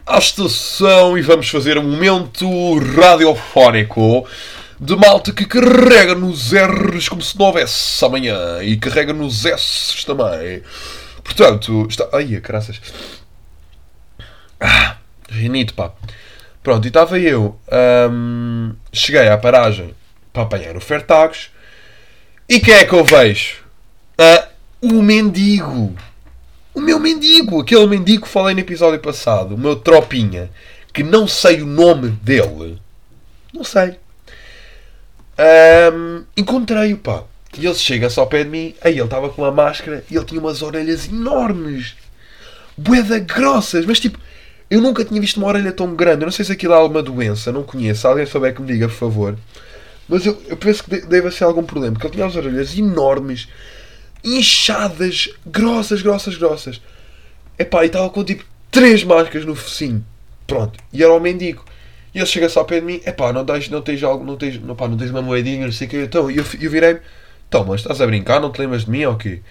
à 0.06 0.18
estação 0.18 1.18
e 1.18 1.22
vamos 1.22 1.50
fazer 1.50 1.78
um 1.78 1.84
momento 1.84 2.78
radiofónico 2.78 4.28
de 4.80 4.96
malta 4.96 5.32
que 5.32 5.46
carrega 5.46 6.14
nos 6.14 6.52
R's 6.52 7.08
como 7.08 7.22
se 7.22 7.38
não 7.40 7.46
houvesse 7.46 8.04
amanhã 8.04 8.62
e 8.62 8.76
carrega 8.76 9.14
nos 9.14 9.46
S's 9.46 10.04
também. 10.04 10.62
Portanto, 11.24 11.88
está. 11.90 12.10
Ai, 12.12 12.26
graças. 12.42 12.82
Ah, 14.60 14.98
rinite, 15.30 15.74
pá. 15.74 15.92
Pronto, 16.62 16.86
e 16.86 16.90
estava 16.90 17.18
eu. 17.20 17.60
Um, 18.12 18.74
cheguei 18.92 19.28
à 19.28 19.38
paragem 19.38 19.94
para 20.32 20.44
apanhar 20.44 20.76
o 20.76 20.82
Fertagos. 20.82 21.50
E 22.48 22.60
quem 22.60 22.74
é 22.74 22.86
que 22.86 22.94
eu 22.94 23.06
vejo? 23.06 23.58
Uh, 24.20 24.53
o 24.84 25.02
mendigo. 25.02 25.96
O 26.74 26.82
meu 26.82 27.00
mendigo. 27.00 27.62
Aquele 27.62 27.88
mendigo 27.88 28.24
que 28.24 28.30
falei 28.30 28.54
no 28.54 28.60
episódio 28.60 29.00
passado. 29.00 29.56
O 29.56 29.58
meu 29.58 29.78
tropinha. 29.78 30.50
Que 30.92 31.02
não 31.02 31.28
sei 31.28 31.62
o 31.62 31.66
nome 31.66 32.10
dele. 32.10 32.80
Não 33.54 33.64
sei. 33.64 33.96
Um, 35.40 36.24
Encontrei-o, 36.36 36.98
pá. 36.98 37.24
E 37.58 37.66
ele 37.66 37.76
chega-se 37.76 38.20
ao 38.20 38.28
pé 38.28 38.44
de 38.44 38.50
mim. 38.50 38.76
Aí 38.82 38.94
ele 38.94 39.04
estava 39.04 39.30
com 39.30 39.42
uma 39.42 39.52
máscara 39.52 40.04
e 40.10 40.16
ele 40.16 40.26
tinha 40.26 40.42
umas 40.42 40.62
orelhas 40.62 41.08
enormes. 41.08 41.96
Boeda 42.78 43.20
grossas. 43.20 43.86
Mas 43.86 44.00
tipo 44.00 44.20
Eu 44.70 44.82
nunca 44.82 45.06
tinha 45.06 45.22
visto 45.22 45.38
uma 45.38 45.48
orelha 45.48 45.72
tão 45.72 45.96
grande. 45.96 46.24
Eu 46.24 46.26
não 46.26 46.32
sei 46.32 46.44
se 46.44 46.52
aquilo 46.52 46.74
é 46.74 46.78
alguma 46.78 47.02
doença, 47.02 47.52
não 47.52 47.64
conheço. 47.64 48.08
Alguém 48.08 48.26
souber 48.26 48.54
que 48.54 48.62
me 48.62 48.68
diga, 48.68 48.88
por 48.88 48.96
favor. 48.96 49.38
Mas 50.10 50.26
eu, 50.26 50.42
eu 50.48 50.58
penso 50.58 50.84
que 50.84 51.02
deve 51.02 51.32
ser 51.32 51.46
algum 51.46 51.64
problema, 51.64 51.94
porque 51.94 52.08
ele 52.08 52.16
tinha 52.16 52.26
as 52.26 52.36
orelhas 52.36 52.78
enormes, 52.78 53.48
inchadas, 54.24 55.30
grossas, 55.46 56.02
grossas, 56.02 56.38
grossas. 56.38 56.82
Epá, 57.58 57.84
e 57.84 57.88
estava 57.88 58.10
com 58.10 58.24
tipo 58.24 58.46
três 58.72 59.04
máscaras 59.04 59.46
no 59.46 59.56
focinho. 59.56 60.06
Pronto. 60.48 60.80
E 60.92 61.04
era 61.04 61.14
o 61.14 61.20
mendigo. 61.20 61.64
E 62.14 62.20
ele 62.20 62.26
chega 62.26 62.48
só 62.48 62.62
ao 62.62 62.66
pé 62.66 62.80
de 62.80 62.86
mim, 62.86 63.02
epá, 63.06 63.34
não 63.34 63.44
tens, 63.44 63.70
não 63.70 63.82
tens 63.82 64.04
algo, 64.04 64.24
não 64.24 64.38
tens, 64.38 64.62
não, 64.62 64.76
pá, 64.76 64.88
não 64.88 64.98
tens 64.98 65.10
uma 65.10 65.22
moedinha, 65.22 65.66
não 65.66 65.72
sei 65.72 65.88
o 65.88 65.90
que. 65.90 65.98
Então, 66.04 66.30
e 66.30 66.38
eu, 66.38 66.46
eu 66.60 66.70
virei-me, 66.70 67.00
então, 67.48 67.66
mas 67.66 67.82
estás 67.82 68.02
a 68.02 68.06
brincar, 68.06 68.40
não 68.40 68.52
te 68.52 68.60
lembras 68.60 68.86
de 68.86 68.92
mim 68.92 69.04
ou 69.06 69.16
quê? 69.16 69.42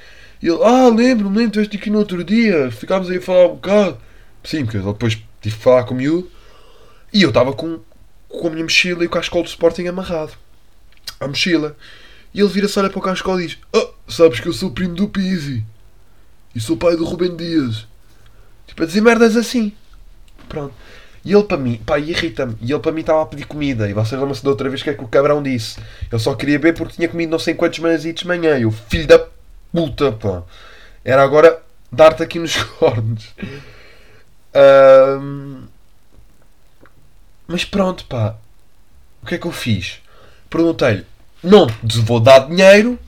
E 0.41 0.49
ele, 0.49 0.59
ah, 0.63 0.89
lembro-me, 0.89 1.39
lembro, 1.39 1.61
estiveste 1.61 1.77
aqui 1.77 1.91
no 1.91 1.99
outro 1.99 2.23
dia, 2.23 2.71
ficámos 2.71 3.11
aí 3.11 3.19
a 3.19 3.21
falar 3.23 3.47
um 3.47 3.55
bocado. 3.55 3.99
Sim, 4.45 4.65
porque 4.65 4.79
depois 4.79 5.15
tive 5.41 5.57
que 5.57 5.63
falar 5.63 5.85
com 5.85 5.95
o 5.95 5.97
miúdo. 5.97 6.31
E 7.13 7.23
eu 7.23 7.29
estava 7.29 7.53
com, 7.53 7.81
com 8.29 8.47
a 8.47 8.51
minha 8.51 8.65
mochila 8.65 9.05
e 9.05 9.07
o 9.07 9.11
cascol 9.11 9.43
do 9.43 9.49
Sporting 9.49 9.87
amarrado. 9.87 10.33
A 11.21 11.29
mochila. 11.29 11.77
E 12.35 12.41
ele 12.41 12.49
vira-se, 12.49 12.79
olha 12.79 12.91
para 12.91 12.99
o 12.99 13.03
cascol 13.03 13.41
e 13.41 13.47
diz: 13.47 13.59
Ah, 13.73 13.89
sabes 14.15 14.41
que 14.41 14.49
eu 14.49 14.53
sou 14.53 14.71
primo 14.71 14.95
do 14.95 15.09
Pizzi. 15.09 15.65
E 16.55 16.61
sou 16.61 16.77
pai 16.77 16.97
do 16.97 17.05
Rubem 17.05 17.35
Dias. 17.35 17.87
Tipo, 18.67 18.83
a 18.83 18.87
dizer 18.87 19.01
merdas 19.01 19.37
assim. 19.37 19.73
Pronto. 20.49 20.75
E 21.25 21.33
ele 21.33 21.45
para 21.45 21.57
mim, 21.57 21.81
pá, 21.85 21.99
irrita-me. 21.99 22.57
E 22.61 22.73
ele 22.73 22.81
para 22.81 22.93
mim 22.93 23.01
estava 23.01 23.23
a 23.23 23.27
pedir 23.27 23.47
comida. 23.47 23.89
E 23.89 23.93
vocês 23.93 24.21
lembram-se 24.21 24.43
da 24.43 24.51
outra 24.51 24.69
vez 24.69 24.83
que 24.83 24.91
é 24.91 24.95
que 24.95 25.05
o 25.05 25.09
cabrão 25.09 25.43
disse. 25.43 25.79
Ele 26.11 26.21
só 26.21 26.35
queria 26.35 26.59
beber 26.59 26.77
porque 26.77 26.97
tinha 26.97 27.09
comido 27.09 27.31
não 27.31 27.39
sei 27.39 27.55
quantos 27.55 27.79
manasitos 27.79 28.23
de 28.23 28.29
manhã. 28.29 28.59
E 28.59 28.67
o 28.67 28.71
filho 28.71 29.07
da 29.07 29.25
puta, 29.73 30.13
pá. 30.13 30.43
Era 31.05 31.23
agora 31.23 31.63
dar-te 31.91 32.23
aqui 32.23 32.39
nos 32.39 32.57
cornos. 32.79 33.29
Um... 34.55 35.63
Mas 37.47 37.65
pronto, 37.65 38.05
pá. 38.07 38.37
O 39.23 39.27
que 39.27 39.37
é 39.37 39.39
que 39.39 39.47
eu 39.47 39.53
fiz? 39.53 40.01
Perguntei-lhe: 40.51 41.07
Não 41.43 41.67
te 41.67 42.01
vou 42.01 42.19
dar 42.19 42.49
dinheiro, 42.49 42.99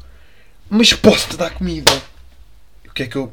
mas 0.68 0.92
posso-te 0.92 1.36
dar 1.36 1.50
comida. 1.50 1.92
O 2.88 2.92
que 2.92 3.04
é 3.04 3.06
que 3.06 3.16
eu. 3.16 3.32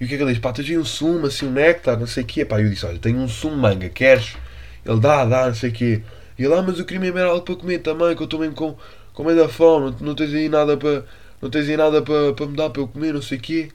E 0.00 0.04
o 0.04 0.08
que 0.08 0.14
é 0.14 0.16
que 0.16 0.22
ele 0.22 0.32
diz? 0.32 0.40
Pá, 0.40 0.52
tens 0.52 0.68
aí 0.68 0.78
um 0.78 0.84
sumo, 0.84 1.26
assim, 1.26 1.46
um 1.46 1.50
néctar, 1.50 1.98
não 1.98 2.06
sei 2.06 2.22
o 2.22 2.26
quê. 2.26 2.44
Pá, 2.44 2.60
eu 2.60 2.68
disse: 2.68 2.86
Olha, 2.86 2.98
tenho 2.98 3.18
um 3.18 3.28
sumo 3.28 3.56
manga, 3.56 3.88
queres? 3.88 4.36
Ele 4.84 5.00
dá, 5.00 5.24
dá, 5.24 5.46
não 5.46 5.54
sei 5.54 5.70
o 5.70 5.72
quê. 5.72 6.02
E 6.38 6.44
ele, 6.44 6.54
ah, 6.54 6.62
mas 6.62 6.78
eu 6.78 6.84
queria 6.84 7.00
mesmo 7.00 7.18
algo 7.18 7.42
para 7.42 7.56
comer 7.56 7.78
também, 7.80 8.14
que 8.14 8.22
eu 8.22 8.24
estou 8.24 8.40
mesmo 8.40 8.54
com, 8.54 8.76
com 9.12 9.24
meio 9.24 9.36
da 9.36 9.48
fome, 9.48 9.90
não, 10.00 10.08
não 10.08 10.14
tens 10.14 10.32
aí 10.32 10.48
nada 10.48 10.76
para. 10.76 11.04
Não 11.40 11.50
tens 11.50 11.68
aí 11.68 11.76
nada 11.76 12.02
para, 12.02 12.32
para 12.32 12.46
me 12.46 12.56
dar 12.56 12.70
para 12.70 12.82
eu 12.82 12.88
comer, 12.88 13.14
não 13.14 13.22
sei 13.22 13.38
o 13.38 13.40
quê. 13.40 13.70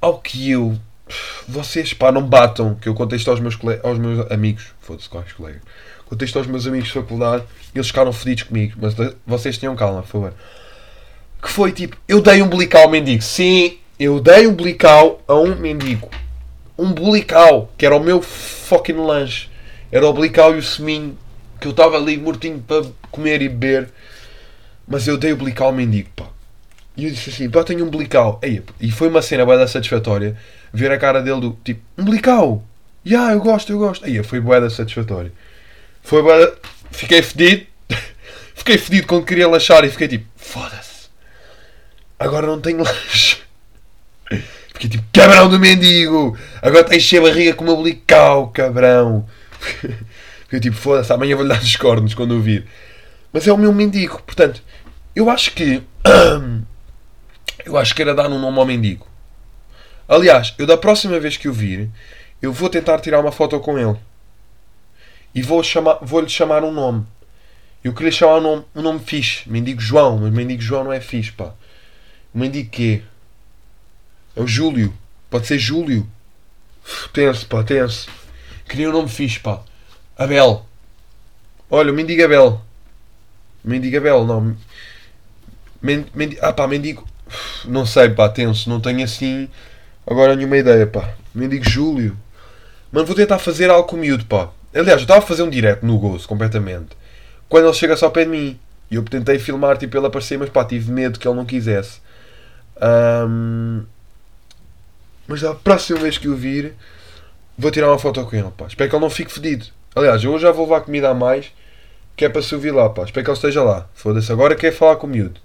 Ao 0.00 0.18
que 0.18 0.50
eu 0.50 0.78
vocês, 1.48 1.92
pá, 1.92 2.12
não 2.12 2.22
batam, 2.22 2.74
que 2.74 2.88
eu 2.88 2.94
contei 2.94 3.16
isto 3.16 3.30
aos 3.30 3.40
meus, 3.40 3.58
aos 3.82 3.98
meus 3.98 4.30
amigos, 4.30 4.72
foda-se, 4.80 5.08
quais 5.08 5.32
colegas, 5.32 5.62
contei 6.06 6.26
isto 6.26 6.38
aos 6.38 6.46
meus 6.46 6.66
amigos 6.66 6.88
de 6.88 6.94
faculdade 6.94 7.44
e 7.74 7.78
eles 7.78 7.88
ficaram 7.88 8.12
fedidos 8.12 8.44
comigo, 8.44 8.78
mas 8.80 8.94
vocês 9.26 9.58
tenham 9.58 9.74
calma, 9.76 10.02
por 10.02 10.08
favor. 10.08 10.34
Que 11.42 11.50
foi 11.50 11.72
tipo, 11.72 11.96
eu 12.06 12.20
dei 12.20 12.42
um 12.42 12.48
blical 12.48 12.82
ao 12.82 12.90
mendigo, 12.90 13.22
sim, 13.22 13.78
eu 13.98 14.20
dei 14.20 14.46
um 14.46 14.54
blical 14.54 15.22
a 15.26 15.34
um 15.34 15.56
mendigo, 15.56 16.08
um 16.78 16.92
blical, 16.92 17.72
que 17.76 17.86
era 17.86 17.96
o 17.96 18.00
meu 18.00 18.20
fucking 18.20 18.92
lanche, 18.94 19.48
era 19.90 20.06
o 20.06 20.12
blical 20.12 20.54
e 20.54 20.58
o 20.58 20.62
seminho, 20.62 21.16
que 21.60 21.66
eu 21.66 21.70
estava 21.70 21.96
ali 21.96 22.16
mortinho 22.16 22.62
para 22.66 22.84
comer 23.10 23.42
e 23.42 23.48
beber, 23.48 23.90
mas 24.86 25.06
eu 25.06 25.16
dei 25.16 25.32
o 25.32 25.36
blical 25.36 25.68
ao 25.68 25.72
mendigo, 25.72 26.08
pá. 26.14 26.26
E 26.96 27.04
eu 27.04 27.10
disse 27.10 27.30
assim, 27.30 27.48
pá, 27.48 27.62
tenho 27.62 27.84
um 27.84 27.88
blical. 27.90 28.40
E 28.80 28.90
foi 28.90 29.08
uma 29.08 29.22
cena 29.22 29.46
bem 29.46 29.66
satisfatória 29.66 30.36
ver 30.72 30.90
a 30.92 30.98
cara 30.98 31.22
dele 31.22 31.40
do 31.40 31.58
tipo, 31.64 31.80
umbilical. 31.96 32.62
Ya, 33.04 33.18
yeah, 33.18 33.34
eu 33.34 33.40
gosto, 33.40 33.72
eu 33.72 33.78
gosto. 33.78 34.04
Aí 34.04 34.22
foi 34.22 34.40
boeda 34.40 34.68
satisfatório. 34.68 35.32
Foi 36.02 36.22
boeda. 36.22 36.54
Fiquei 36.90 37.22
fedido. 37.22 37.66
fiquei 38.54 38.76
fedido 38.76 39.06
quando 39.06 39.24
queria 39.24 39.48
lanchar 39.48 39.84
e 39.84 39.88
fiquei 39.88 40.08
tipo, 40.08 40.26
foda-se. 40.36 40.89
Agora 42.20 42.46
não 42.46 42.60
tenho 42.60 42.84
lanche. 42.84 43.38
Fiquei 44.74 44.90
tipo, 44.90 45.04
cabrão 45.10 45.48
do 45.48 45.58
mendigo. 45.58 46.36
Agora 46.60 46.84
tens 46.84 47.02
cheia 47.02 47.22
a 47.22 47.24
barriga 47.24 47.54
com 47.54 47.64
uma 47.64 47.72
umbilical, 47.72 48.48
cabrão. 48.48 49.26
Fiquei 50.44 50.60
tipo, 50.60 50.76
foda-se, 50.76 51.10
amanhã 51.10 51.34
vou-lhe 51.34 51.48
dar 51.48 51.62
os 51.62 51.76
cornos 51.76 52.12
quando 52.12 52.34
eu 52.34 52.40
vir. 52.42 52.66
Mas 53.32 53.48
é 53.48 53.52
o 53.52 53.56
meu 53.56 53.72
mendigo. 53.72 54.22
Portanto, 54.22 54.62
eu 55.16 55.30
acho 55.30 55.52
que. 55.52 55.82
eu 57.64 57.78
acho 57.78 57.94
que 57.94 58.02
era 58.02 58.14
dar 58.14 58.28
um 58.28 58.38
nome 58.38 58.58
ao 58.58 58.66
mendigo. 58.66 59.08
Aliás, 60.06 60.54
eu 60.58 60.66
da 60.66 60.76
próxima 60.76 61.18
vez 61.18 61.38
que 61.38 61.48
o 61.48 61.54
vir, 61.54 61.88
eu 62.42 62.52
vou 62.52 62.68
tentar 62.68 63.00
tirar 63.00 63.20
uma 63.20 63.32
foto 63.32 63.58
com 63.60 63.78
ele. 63.78 63.96
E 65.34 65.40
vou 65.40 65.62
chamar, 65.62 66.00
vou-lhe 66.02 66.28
chamar 66.28 66.64
um 66.64 66.72
nome. 66.72 67.06
Eu 67.82 67.94
queria 67.94 68.12
chamar 68.12 68.36
um 68.36 68.42
nome, 68.42 68.64
um 68.74 68.82
nome 68.82 69.00
fixe. 69.00 69.48
Mendigo 69.48 69.80
João, 69.80 70.18
mas 70.18 70.30
Mendigo 70.30 70.60
João 70.60 70.84
não 70.84 70.92
é 70.92 71.00
fixe, 71.00 71.32
pá. 71.32 71.54
Mendigo 72.32 72.70
quê? 72.70 73.02
É 74.36 74.40
o 74.40 74.46
Júlio. 74.46 74.92
Pode 75.28 75.46
ser 75.46 75.58
Júlio. 75.58 76.06
Tenso, 77.12 77.46
pá, 77.46 77.62
tenso. 77.62 78.08
Queria 78.68 78.88
um 78.88 78.92
nome 78.92 79.08
fixe, 79.08 79.40
pá. 79.40 79.60
Abel. 80.16 80.66
Olha, 81.70 81.92
o 81.92 81.94
mendigo 81.94 82.24
Abel. 82.24 82.60
Mendigo 83.64 83.96
Abel, 83.96 84.24
não. 84.24 84.56
Mendigo, 85.82 86.40
ah 86.42 86.52
pá, 86.52 86.66
mendigo. 86.66 87.06
Não 87.64 87.86
sei, 87.86 88.10
pá, 88.10 88.28
tenso. 88.28 88.68
Não 88.68 88.80
tenho 88.80 89.04
assim 89.04 89.48
Agora 90.10 90.34
nenhuma 90.34 90.56
ideia, 90.56 90.88
pá. 90.88 91.14
Mendigo 91.32 91.68
Júlio. 91.68 92.16
Mano, 92.90 93.06
vou 93.06 93.14
tentar 93.14 93.38
fazer 93.38 93.70
algo 93.70 93.88
com 93.88 93.94
o 93.94 93.98
miúdo, 94.00 94.24
pá. 94.24 94.50
Aliás, 94.74 94.98
eu 94.98 95.02
estava 95.02 95.20
a 95.20 95.26
fazer 95.26 95.44
um 95.44 95.48
direto 95.50 95.86
no 95.86 95.98
Gozo, 95.98 96.26
completamente. 96.26 96.96
Quando 97.48 97.66
ele 97.66 97.74
chega 97.74 97.96
só 97.96 98.06
ao 98.06 98.12
pé 98.12 98.24
de 98.24 98.30
mim. 98.30 98.58
E 98.90 98.96
eu 98.96 99.04
tentei 99.04 99.38
filmar, 99.38 99.76
tipo, 99.76 99.96
ele 99.96 100.06
aparecer, 100.06 100.36
mas 100.36 100.48
pá, 100.48 100.64
tive 100.64 100.90
medo 100.90 101.16
que 101.16 101.28
ele 101.28 101.36
não 101.36 101.44
quisesse. 101.44 102.00
Um... 102.82 103.84
Mas 105.26 105.40
da 105.42 105.54
próxima 105.54 106.00
vez 106.00 106.18
que 106.18 106.28
o 106.28 106.36
vir, 106.36 106.74
vou 107.56 107.70
tirar 107.70 107.88
uma 107.88 107.98
foto 107.98 108.24
com 108.24 108.36
ele, 108.36 108.50
pá. 108.56 108.66
Espero 108.66 108.90
que 108.90 108.96
ele 108.96 109.02
não 109.02 109.10
fique 109.10 109.32
fedido. 109.32 109.66
Aliás, 109.94 110.22
eu 110.24 110.38
já 110.38 110.50
vou 110.50 110.64
levar 110.64 110.80
comida 110.80 111.08
a 111.08 111.14
mais, 111.14 111.52
que 112.16 112.24
é 112.24 112.28
para 112.28 112.42
se 112.42 112.54
ouvir 112.54 112.72
lá, 112.72 112.88
pá. 112.90 113.04
Espero 113.04 113.24
que 113.24 113.30
ele 113.30 113.36
esteja 113.36 113.62
lá. 113.62 113.88
Foda-se, 113.94 114.32
agora 114.32 114.56
quer 114.56 114.72
falar 114.72 114.96
com 114.96 115.06
o 115.06 115.10
miúdo. 115.10 115.40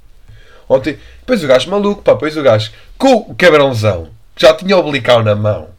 Ontem, 0.67 0.97
depois 1.19 1.43
o 1.43 1.47
gajo 1.47 1.69
maluco, 1.69 2.01
pá. 2.01 2.13
Depois 2.13 2.35
o 2.35 2.41
gajo 2.41 2.71
com 2.97 3.15
o 3.15 3.35
cabrãozão 3.35 4.09
já 4.35 4.53
tinha 4.53 4.77
o 4.77 4.83
blical 4.83 5.23
na 5.23 5.35
mão, 5.35 5.69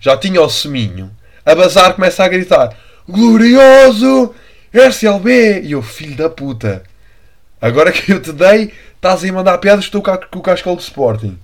já 0.00 0.16
tinha 0.16 0.40
o 0.40 0.48
seminho, 0.48 1.10
a 1.44 1.54
bazar 1.54 1.94
começa 1.94 2.24
a 2.24 2.28
gritar: 2.28 2.76
Glorioso! 3.08 4.34
SLB! 4.72 5.62
E 5.62 5.72
eu, 5.72 5.82
filho 5.82 6.16
da 6.16 6.30
puta, 6.30 6.82
agora 7.60 7.92
que 7.92 8.12
eu 8.12 8.20
te 8.20 8.32
dei, 8.32 8.72
estás 9.02 9.24
a 9.24 9.26
ir 9.26 9.32
mandar 9.32 9.58
piadas 9.58 9.88
com 9.88 9.98
o 10.38 10.42
cascol 10.42 10.76
do 10.76 10.80
Sporting. 10.80 11.36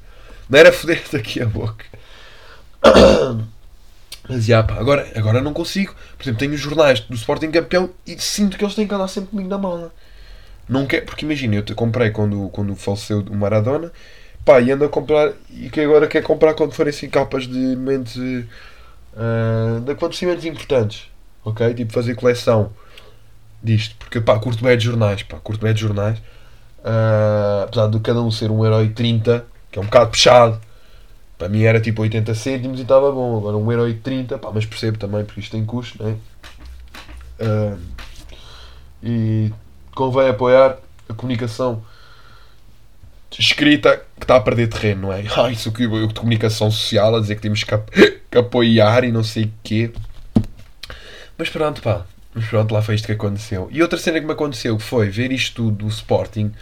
Não 0.49 0.59
era 0.61 0.73
foder-te 0.73 1.17
aqui 1.17 1.43
a 1.43 1.47
boca. 1.47 1.85
Mas 4.29 4.45
já, 4.45 4.63
pá, 4.63 4.75
agora, 4.75 5.11
agora 5.17 5.41
não 5.41 5.53
consigo. 5.53 5.93
Por 6.17 6.23
exemplo, 6.23 6.39
tenho 6.39 6.53
os 6.53 6.61
jornais 6.61 7.01
do 7.01 7.17
Sporting 7.17 7.51
campeão 7.51 7.91
e 8.07 8.17
sinto 8.21 8.57
que 8.57 8.65
eles 8.65 8.77
têm 8.77 8.87
que 8.87 8.95
andar 8.95 9.09
sempre 9.09 9.31
comigo 9.31 9.49
na 9.49 9.59
mão. 9.59 9.91
Não 10.69 10.87
quer, 10.87 11.05
porque 11.05 11.25
imagina, 11.25 11.57
eu 11.57 11.63
te 11.63 11.75
comprei 11.75 12.11
quando, 12.11 12.49
quando 12.51 12.77
faleceu 12.77 13.21
o 13.21 13.35
Maradona 13.35 13.91
Pá, 14.45 14.61
e 14.61 14.71
ando 14.71 14.85
a 14.85 14.89
comprar 14.89 15.33
e 15.51 15.69
que 15.69 15.81
agora 15.81 16.07
quer 16.07 16.23
comprar 16.23 16.55
quando 16.55 16.73
forem 16.73 16.91
assim 16.91 17.09
capas 17.09 17.47
de 17.47 17.59
momentos 17.59 18.17
uh, 18.17 19.81
de 19.81 19.93
acontecimentos 19.93 20.45
importantes. 20.45 21.11
Ok? 21.45 21.75
Tipo 21.75 21.93
fazer 21.93 22.15
coleção 22.15 22.73
disto. 23.63 23.97
Porque 23.99 24.21
pá, 24.21 24.39
curto 24.39 24.63
bem 24.63 24.79
de 24.79 24.85
jornais. 24.85 25.23
Pá, 25.25 25.39
curto 25.39 25.61
bem 25.61 25.75
de 25.75 25.81
jornais. 25.81 26.19
Uh, 26.79 27.65
apesar 27.65 27.89
de 27.89 27.99
cada 28.01 28.23
um 28.23 28.31
ser 28.31 28.51
1,30€, 28.51 29.43
que 29.71 29.79
é 29.79 29.83
um 29.83 29.87
bocado 29.87 30.11
puxado. 30.11 30.61
Para 31.37 31.49
mim 31.49 31.63
era 31.63 31.81
tipo 31.81 32.03
80 32.03 32.35
cêntimos 32.35 32.79
e 32.79 32.83
estava 32.83 33.13
bom. 33.13 33.39
Agora 33.39 33.57
1,30€, 33.57 34.39
pá, 34.39 34.51
mas 34.53 34.67
percebo 34.67 34.99
também 34.99 35.25
porque 35.25 35.41
isto 35.41 35.53
tem 35.53 35.65
custo, 35.65 36.03
né? 36.03 36.17
Uh, 37.41 37.79
e 39.03 39.53
convém 39.95 40.29
apoiar 40.29 40.79
a 41.09 41.15
comunicação 41.15 41.83
escrita 43.39 44.03
que 44.17 44.25
está 44.25 44.37
a 44.37 44.41
perder 44.41 44.69
terreno, 44.69 45.03
não 45.03 45.13
é? 45.13 45.25
Ah, 45.37 45.51
isso 45.51 45.71
que 45.71 45.87
de 45.87 46.15
comunicação 46.15 46.71
social 46.71 47.15
a 47.15 47.21
dizer 47.21 47.37
que 47.37 47.43
temos 47.43 47.63
que, 47.63 47.77
que 48.31 48.39
apoiar 48.39 49.05
e 49.05 49.13
não 49.13 49.23
sei 49.23 49.45
o 49.45 49.53
quê. 49.63 49.93
Mas 51.37 51.49
pronto, 51.49 51.81
pá. 51.81 52.05
Pronto, 52.49 52.73
lá 52.73 52.83
foi 52.83 52.95
isto 52.95 53.07
que 53.07 53.13
aconteceu. 53.13 53.69
E 53.71 53.83
outra 53.83 53.99
cena 53.99 54.21
que 54.21 54.27
me 54.27 54.33
aconteceu 54.33 54.79
foi 54.79 55.09
ver 55.09 55.33
isto 55.33 55.65
tudo 55.65 55.85
do 55.85 55.89
Sporting. 55.89 56.53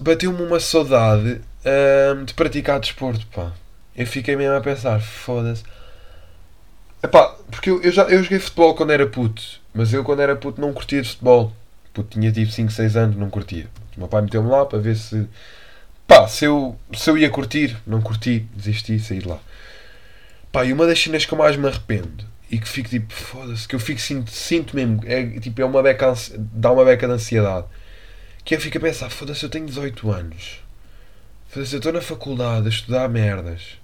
Bateu-me 0.00 0.42
uma 0.42 0.60
saudade 0.60 1.40
hum, 1.64 2.24
de 2.24 2.34
praticar 2.34 2.80
desporto, 2.80 3.26
pá. 3.28 3.52
Eu 3.96 4.06
fiquei 4.06 4.36
mesmo 4.36 4.54
a 4.54 4.60
pensar, 4.60 5.00
foda-se. 5.00 5.64
Porque 7.50 7.70
eu, 7.70 7.80
eu, 7.82 7.92
já 7.92 8.02
eu 8.04 8.22
joguei 8.22 8.38
futebol 8.38 8.74
quando 8.74 8.92
era 8.92 9.06
puto, 9.06 9.42
mas 9.72 9.92
eu 9.92 10.02
quando 10.02 10.20
era 10.20 10.34
puto 10.36 10.60
não 10.60 10.72
curtia 10.72 11.00
de 11.00 11.08
futebol. 11.08 11.52
Puto, 11.94 12.10
tinha 12.10 12.30
tipo 12.32 12.50
5, 12.50 12.70
6 12.70 12.96
anos, 12.96 13.16
não 13.16 13.30
curtia. 13.30 13.66
O 13.96 14.00
meu 14.00 14.08
pai 14.08 14.22
meteu-me 14.22 14.50
lá 14.50 14.66
para 14.66 14.78
ver 14.78 14.96
se. 14.96 15.26
Pá, 16.06 16.28
se 16.28 16.44
eu, 16.44 16.76
se 16.94 17.08
eu 17.08 17.16
ia 17.16 17.30
curtir, 17.30 17.76
não 17.86 18.00
curti, 18.00 18.46
desisti, 18.54 18.98
saí 18.98 19.18
de 19.20 19.28
lá. 19.28 19.38
Pá, 20.52 20.64
e 20.64 20.72
uma 20.72 20.86
das 20.86 21.00
cenas 21.00 21.24
que 21.24 21.32
eu 21.32 21.38
mais 21.38 21.56
me 21.56 21.66
arrependo 21.66 22.24
e 22.50 22.58
que 22.58 22.68
fico 22.68 22.88
tipo, 22.88 23.12
foda-se, 23.12 23.66
que 23.66 23.74
eu 23.74 23.80
fico, 23.80 24.00
sinto, 24.00 24.30
sinto 24.30 24.76
mesmo, 24.76 25.00
é 25.04 25.24
tipo, 25.40 25.60
é 25.60 25.64
uma 25.64 25.82
beca, 25.82 26.14
dá 26.36 26.70
uma 26.70 26.84
beca 26.84 27.06
de 27.06 27.12
ansiedade. 27.12 27.66
Que 28.44 28.54
eu 28.54 28.60
fico 28.60 28.78
a 28.78 28.80
pensar, 28.80 29.10
foda-se, 29.10 29.42
eu 29.42 29.50
tenho 29.50 29.66
18 29.66 30.10
anos. 30.10 30.60
Foda-se, 31.48 31.74
eu 31.74 31.78
estou 31.78 31.92
na 31.92 32.00
faculdade 32.00 32.66
a 32.66 32.70
estudar 32.70 33.08
merdas. 33.08 33.78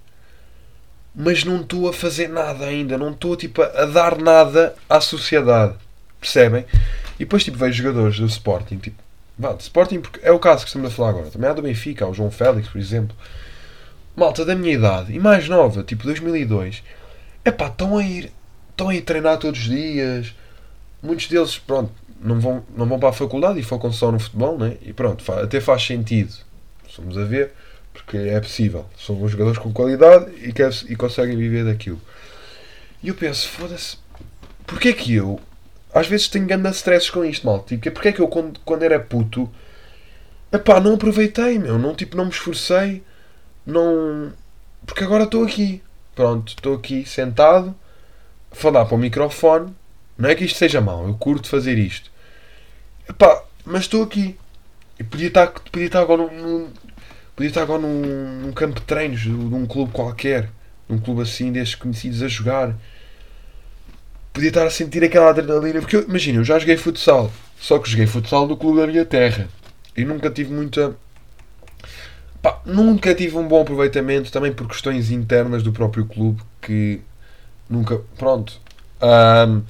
Mas 1.13 1.43
não 1.43 1.61
estou 1.61 1.89
a 1.89 1.93
fazer 1.93 2.29
nada 2.29 2.65
ainda, 2.65 2.97
não 2.97 3.11
estou 3.11 3.35
tipo 3.35 3.61
a, 3.61 3.85
dar 3.85 4.17
nada 4.17 4.73
à 4.89 5.01
sociedade. 5.01 5.75
Percebem? 6.19 6.65
E 7.15 7.25
depois 7.25 7.43
tipo 7.43 7.57
vejo 7.57 7.83
jogadores 7.83 8.17
do 8.17 8.25
Sporting, 8.25 8.77
tipo, 8.77 9.03
vá, 9.37 9.51
do 9.51 9.59
Sporting 9.59 9.99
porque 9.99 10.21
é 10.23 10.31
o 10.31 10.39
caso 10.39 10.63
que 10.63 10.69
estamos 10.69 10.89
a 10.89 10.95
falar 10.95 11.09
agora. 11.09 11.29
Também 11.29 11.49
há 11.49 11.53
do 11.53 11.61
Benfica, 11.61 12.05
há 12.05 12.07
o 12.07 12.13
João 12.13 12.31
Félix, 12.31 12.69
por 12.69 12.79
exemplo. 12.79 13.15
Malta 14.15 14.45
da 14.45 14.55
minha 14.55 14.73
idade 14.73 15.13
e 15.13 15.19
mais 15.19 15.49
nova, 15.49 15.83
tipo 15.83 16.03
2002. 16.05 16.81
Epá, 17.43 17.67
estão 17.67 17.97
a 17.97 18.03
ir 18.03 18.31
estão 18.73 18.89
a 18.89 18.95
ir 18.95 19.01
treinar 19.01 19.37
todos 19.37 19.59
os 19.59 19.65
dias. 19.65 20.35
Muitos 21.01 21.27
deles, 21.27 21.57
pronto, 21.57 21.91
não 22.19 22.39
vão, 22.39 22.63
não 22.75 22.85
vão 22.85 22.99
para 22.99 23.09
a 23.09 23.13
faculdade 23.13 23.59
e 23.59 23.63
focam 23.63 23.91
só 23.91 24.11
no 24.11 24.19
futebol, 24.19 24.57
né? 24.57 24.77
E 24.81 24.91
pronto, 24.91 25.29
até 25.31 25.61
faz 25.61 25.83
sentido. 25.83 26.33
Somos 26.89 27.17
a 27.17 27.23
ver, 27.23 27.51
porque 27.93 28.17
é 28.17 28.39
possível. 28.39 28.85
São 28.97 29.27
jogadores 29.27 29.59
com 29.59 29.71
qualidade 29.71 30.31
e, 30.41 30.51
quer, 30.51 30.71
e 30.87 30.95
conseguem 30.95 31.37
viver 31.37 31.65
daquilo. 31.65 32.01
E 33.01 33.09
eu 33.09 33.15
penso, 33.15 33.47
foda-se, 33.49 33.97
porque 34.65 34.89
é 34.89 34.93
que 34.93 35.13
eu, 35.13 35.39
às 35.93 36.07
vezes 36.07 36.27
tenho 36.27 36.45
grandes 36.45 36.77
stresses 36.77 37.09
com 37.09 37.23
isto, 37.25 37.45
mal? 37.45 37.61
Tipo, 37.63 37.91
porque 37.91 38.07
é 38.07 38.11
que 38.11 38.21
eu, 38.21 38.27
quando, 38.27 38.59
quando 38.61 38.83
era 38.83 38.99
puto, 38.99 39.49
epá, 40.51 40.79
não 40.79 40.95
aproveitei, 40.95 41.59
meu, 41.59 41.77
não, 41.77 41.93
tipo, 41.93 42.15
não 42.15 42.25
me 42.25 42.31
esforcei, 42.31 43.03
não. 43.65 44.31
Porque 44.85 45.03
agora 45.03 45.25
estou 45.25 45.43
aqui. 45.43 45.81
Pronto, 46.15 46.49
estou 46.49 46.75
aqui 46.75 47.05
sentado 47.05 47.75
falar 48.53 48.85
para 48.85 48.95
o 48.95 48.97
microfone. 48.97 49.73
Não 50.17 50.29
é 50.29 50.35
que 50.35 50.45
isto 50.45 50.57
seja 50.57 50.79
mau, 50.79 51.07
eu 51.07 51.15
curto 51.15 51.47
fazer 51.47 51.77
isto. 51.77 52.11
Epá, 53.09 53.43
mas 53.65 53.81
estou 53.81 54.03
aqui. 54.03 54.37
E 54.99 55.03
podia 55.03 55.27
estar, 55.27 55.47
podia 55.47 55.87
estar 55.87 56.01
agora 56.01 56.31
num, 56.31 56.69
podia 57.35 57.49
estar 57.49 57.63
agora 57.63 57.81
num, 57.81 58.41
num 58.41 58.51
campo 58.51 58.79
de 58.79 58.85
treinos 58.85 59.21
de, 59.21 59.31
um 59.31 59.65
clube 59.65 59.91
qualquer. 59.91 60.49
Num 60.87 60.99
clube 60.99 61.21
assim, 61.21 61.51
destes 61.51 61.75
conhecidos 61.75 62.21
a 62.21 62.27
jogar. 62.27 62.75
Podia 64.31 64.49
estar 64.49 64.65
a 64.65 64.69
sentir 64.69 65.03
aquela 65.03 65.29
adrenalina. 65.29 65.79
Porque 65.79 65.97
imagina, 65.97 66.39
eu 66.39 66.43
já 66.43 66.59
joguei 66.59 66.77
futsal. 66.77 67.31
Só 67.59 67.79
que 67.79 67.89
joguei 67.89 68.05
futsal 68.05 68.47
no 68.47 68.57
clube 68.57 68.81
da 68.81 68.87
minha 68.87 69.05
terra. 69.05 69.47
E 69.95 70.05
nunca 70.05 70.29
tive 70.29 70.53
muita. 70.53 70.95
Pá, 72.41 72.61
nunca 72.65 73.15
tive 73.15 73.37
um 73.37 73.47
bom 73.47 73.61
aproveitamento 73.61 74.31
também 74.31 74.51
por 74.51 74.67
questões 74.67 75.09
internas 75.09 75.63
do 75.63 75.71
próprio 75.71 76.05
clube 76.05 76.41
que 76.61 76.99
Nunca, 77.69 78.01
pronto. 78.17 78.59
Um, 79.01 79.63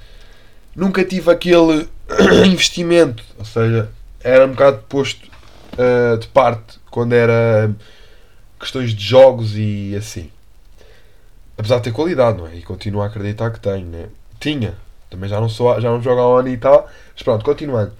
nunca 0.76 1.04
tive 1.04 1.32
aquele 1.32 1.88
investimento, 2.46 3.24
ou 3.38 3.46
seja, 3.46 3.90
era 4.24 4.46
um 4.46 4.52
bocado 4.52 4.84
posto 4.90 5.28
uh, 5.74 6.18
de 6.18 6.28
parte 6.28 6.80
quando 6.90 7.14
era 7.14 7.74
questões 8.60 8.94
de 8.94 9.04
jogos 9.04 9.56
e 9.56 9.96
assim. 9.96 10.30
Apesar 11.58 11.78
de 11.78 11.84
ter 11.84 11.92
qualidade, 11.92 12.38
não 12.38 12.48
é? 12.48 12.56
E 12.56 12.62
continuo 12.62 13.02
a 13.02 13.08
acreditar 13.08 13.52
que 13.52 13.60
tenho, 13.60 13.86
né? 13.86 14.08
Tinha. 14.40 14.76
Também 15.10 15.30
já 15.30 15.40
não, 15.40 15.48
sou, 15.48 15.80
já 15.80 15.90
não 15.90 16.02
jogo 16.02 16.20
há 16.20 16.30
um 16.30 16.38
ano 16.38 16.50
e 16.50 16.58
tal. 16.58 16.90
Mas 17.14 17.22
pronto, 17.22 17.46
continuando. 17.46 17.94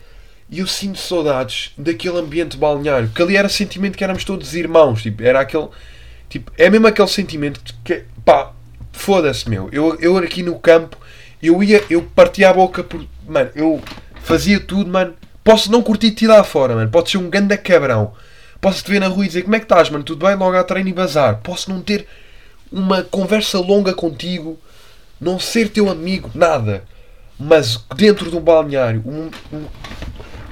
E 0.50 0.60
eu 0.60 0.68
sinto 0.68 0.98
saudades 0.98 1.72
daquele 1.78 2.18
ambiente 2.18 2.58
balneário. 2.58 3.10
Que 3.10 3.22
ali 3.22 3.38
era 3.38 3.48
sentimento 3.48 3.98
que 3.98 4.04
éramos 4.04 4.26
todos 4.26 4.56
irmãos. 4.56 5.04
Tipo, 5.04 5.22
era 5.24 5.40
aquele. 5.40 5.68
Tipo, 6.28 6.52
é 6.58 6.70
mesmo 6.70 6.88
aquele 6.88 7.08
sentimento 7.08 7.62
que, 7.84 8.06
pá, 8.26 8.52
foda-se, 8.94 9.50
meu. 9.50 9.68
Eu, 9.72 10.00
eu 10.00 10.18
aqui 10.18 10.42
no 10.42 10.58
campo, 10.58 10.98
eu 11.42 11.62
ia, 11.62 11.84
eu 11.90 12.02
partia 12.16 12.50
a 12.50 12.54
boca 12.54 12.84
por. 12.84 13.06
Mano, 13.28 13.50
eu 13.56 13.82
fazia 14.22 14.60
tudo, 14.60 14.90
mano. 14.90 15.14
Posso 15.44 15.70
não 15.70 15.82
curtir-te 15.82 16.26
lá 16.26 16.42
fora, 16.44 16.76
mano. 16.76 16.90
Podes 16.90 17.12
ser 17.12 17.18
um 17.18 17.30
ganda 17.30 17.58
cabrão. 17.58 18.14
Posso 18.62 18.82
te 18.82 18.92
ver 18.92 19.00
na 19.00 19.08
rua 19.08 19.26
e 19.26 19.28
dizer 19.28 19.42
como 19.42 19.56
é 19.56 19.60
que 19.60 19.66
estás, 19.66 19.90
mano? 19.90 20.06
Tudo 20.06 20.26
bem? 20.26 20.36
Logo 20.36 20.56
a 20.56 20.64
treino 20.64 20.88
e 20.88 20.94
bazar. 20.94 21.42
Posso 21.44 21.70
não 21.70 21.82
ter 21.82 22.08
uma 22.72 23.04
conversa 23.04 23.60
longa 23.60 23.94
contigo, 23.94 24.58
não 25.20 25.38
ser 25.38 25.70
teu 25.70 25.90
amigo, 25.90 26.32
nada. 26.34 26.86
Mas 27.38 27.84
dentro 27.96 28.30
de 28.30 28.38
um 28.38 28.40
balneário, 28.40 29.04
um, 29.06 29.30
um, 29.56 29.66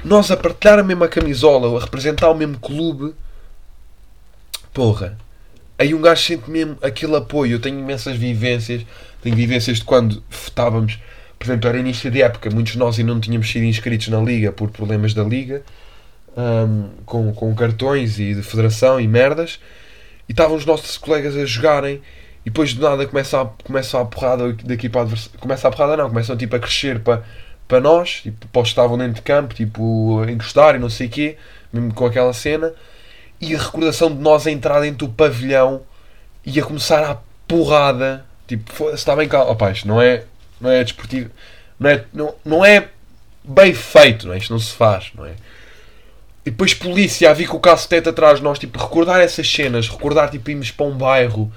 nós 0.03 0.29
a 0.29 0.35
partilhar 0.35 0.79
a 0.79 0.83
mesma 0.83 1.07
camisola, 1.07 1.77
a 1.77 1.81
representar 1.81 2.29
o 2.29 2.35
mesmo 2.35 2.59
clube, 2.59 3.13
porra, 4.73 5.17
aí 5.81 5.93
um 5.95 6.01
gajo 6.01 6.21
sente 6.21 6.49
mesmo 6.49 6.77
aquele 6.81 7.15
apoio. 7.15 7.53
Eu 7.53 7.59
tenho 7.59 7.79
imensas 7.79 8.15
vivências, 8.15 8.85
tenho 9.21 9.35
vivências 9.35 9.77
de 9.77 9.83
quando 9.83 10.23
estávamos, 10.29 10.99
por 11.37 11.45
exemplo, 11.45 11.67
era 11.67 11.77
início 11.77 12.09
de 12.11 12.21
época, 12.21 12.49
muitos 12.51 12.73
de 12.73 12.79
nós 12.79 12.99
ainda 12.99 13.13
não 13.13 13.19
tínhamos 13.19 13.49
sido 13.49 13.65
inscritos 13.65 14.07
na 14.09 14.19
liga 14.21 14.51
por 14.51 14.69
problemas 14.69 15.13
da 15.13 15.23
liga, 15.23 15.63
um, 16.37 16.89
com, 17.05 17.33
com 17.33 17.53
cartões 17.55 18.19
e 18.19 18.35
de 18.35 18.43
federação 18.43 18.99
e 18.99 19.07
merdas, 19.07 19.59
e 20.29 20.31
estavam 20.31 20.55
os 20.55 20.65
nossos 20.65 20.97
colegas 20.97 21.35
a 21.35 21.45
jogarem. 21.45 22.01
E 22.43 22.49
depois 22.49 22.73
do 22.73 22.81
nada 22.81 23.05
começa 23.05 23.39
a, 23.41 23.45
começa 23.45 23.99
a 23.99 24.05
porrada 24.05 24.53
daqui 24.63 24.89
para 24.89 25.01
a 25.01 25.37
Começa 25.39 25.67
a 25.67 25.71
porrada 25.71 25.97
não, 25.97 26.09
começam 26.09 26.35
tipo 26.35 26.55
a 26.55 26.59
crescer 26.59 26.99
para, 26.99 27.23
para 27.67 27.79
nós, 27.79 28.21
tipo, 28.21 28.47
para 28.47 28.61
os 28.61 28.69
que 28.69 28.71
estavam 28.71 28.97
dentro 28.97 29.15
de 29.15 29.21
campo, 29.21 29.53
tipo, 29.53 30.21
a 30.21 30.31
encostar 30.31 30.75
e 30.75 30.79
não 30.79 30.89
sei 30.89 31.07
o 31.07 31.09
quê, 31.09 31.37
mesmo 31.71 31.93
com 31.93 32.05
aquela 32.05 32.33
cena 32.33 32.73
e 33.41 33.55
a 33.55 33.59
recordação 33.59 34.13
de 34.15 34.21
nós 34.21 34.45
a 34.45 34.51
entrar 34.51 34.79
dentro 34.81 35.07
do 35.07 35.13
pavilhão 35.13 35.81
e 36.45 36.59
a 36.59 36.63
começar 36.63 37.03
a 37.03 37.17
porrada. 37.47 38.23
Tipo, 38.47 38.89
está 38.91 39.15
bem 39.15 39.27
calmo. 39.27 39.51
Opa, 39.51 39.71
isto 39.71 39.87
não 39.87 39.99
é, 39.99 40.25
não 40.59 40.69
é 40.69 40.83
desportivo. 40.83 41.31
Não 41.79 41.89
é, 41.89 42.05
não, 42.13 42.35
não 42.45 42.65
é 42.65 42.89
bem 43.43 43.73
feito, 43.73 44.27
não 44.27 44.33
é? 44.33 44.37
Isto 44.37 44.53
não 44.53 44.59
se 44.59 44.73
faz, 44.73 45.11
não 45.15 45.25
é? 45.25 45.31
E 46.45 46.49
depois 46.51 46.73
polícia 46.73 47.29
a 47.29 47.33
vir 47.33 47.47
com 47.47 47.57
o 47.57 47.59
cacetete 47.59 48.09
atrás 48.09 48.37
de 48.37 48.43
nós, 48.43 48.59
tipo, 48.59 48.79
recordar 48.79 49.21
essas 49.21 49.51
cenas, 49.51 49.89
recordar, 49.89 50.29
tipo, 50.29 50.49
irmos 50.49 50.71
para 50.71 50.85
um 50.85 50.97
bairro, 50.97 51.51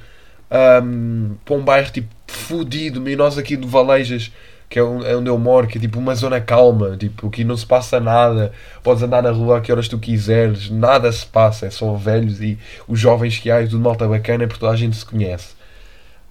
um, 0.82 1.36
para 1.44 1.54
um 1.54 1.62
bairro, 1.62 1.90
tipo, 1.90 2.08
fudido, 2.26 3.08
e 3.08 3.16
nós 3.16 3.38
aqui 3.38 3.56
do 3.56 3.66
Valejas 3.66 4.30
que 4.74 4.80
é, 4.80 4.82
é 4.82 5.16
onde 5.16 5.30
eu 5.30 5.38
moro, 5.38 5.68
que 5.68 5.78
é 5.78 5.80
tipo 5.80 6.00
uma 6.00 6.16
zona 6.16 6.40
calma, 6.40 6.96
tipo, 6.96 7.30
que 7.30 7.44
não 7.44 7.56
se 7.56 7.64
passa 7.64 8.00
nada, 8.00 8.50
podes 8.82 9.04
andar 9.04 9.22
na 9.22 9.30
rua 9.30 9.58
a 9.58 9.60
que 9.60 9.70
horas 9.70 9.86
tu 9.86 10.00
quiseres, 10.00 10.68
nada 10.68 11.12
se 11.12 11.24
passa, 11.24 11.66
é 11.66 11.70
só 11.70 11.94
velhos 11.94 12.40
e 12.40 12.58
os 12.88 12.98
jovens 12.98 13.38
que 13.38 13.52
há 13.52 13.62
e 13.62 13.68
tudo 13.68 13.78
malta 13.78 14.08
bacana, 14.08 14.48
porque 14.48 14.58
toda 14.58 14.72
a 14.72 14.76
gente 14.76 14.96
se 14.96 15.06
conhece. 15.06 15.54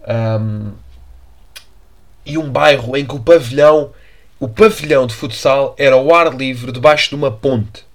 Um, 0.06 0.74
e 2.26 2.38
um 2.38 2.50
bairro 2.50 2.98
em 2.98 3.06
que 3.06 3.16
o 3.16 3.20
pavilhão, 3.22 3.92
o 4.38 4.50
pavilhão 4.50 5.08
de 5.08 5.14
futsal 5.14 5.74
era 5.78 5.96
ao 5.96 6.14
ar 6.14 6.36
livre 6.36 6.74
debaixo 6.74 7.08
de 7.08 7.16
uma 7.16 7.32
ponte, 7.32 7.86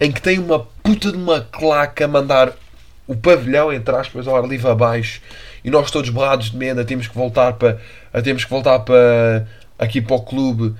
em 0.00 0.10
que 0.10 0.22
tem 0.22 0.38
uma 0.38 0.60
puta 0.82 1.12
de 1.12 1.18
uma 1.18 1.42
claca 1.42 2.06
a 2.06 2.08
mandar 2.08 2.54
o 3.06 3.14
pavilhão, 3.14 3.70
entre 3.70 3.94
aspas, 3.94 4.26
ao 4.26 4.34
ar 4.34 4.48
livre 4.48 4.70
abaixo 4.70 5.20
e 5.64 5.70
nós 5.70 5.90
todos 5.90 6.10
borrados 6.10 6.50
de 6.50 6.56
medo, 6.56 6.84
temos 6.84 7.06
que 7.06 7.14
voltar 7.14 7.54
para 7.54 7.78
temos 8.22 8.44
que 8.44 8.50
voltar 8.50 8.80
para 8.80 9.46
aqui 9.78 10.00
para 10.00 10.16
o 10.16 10.22
clube 10.22 10.74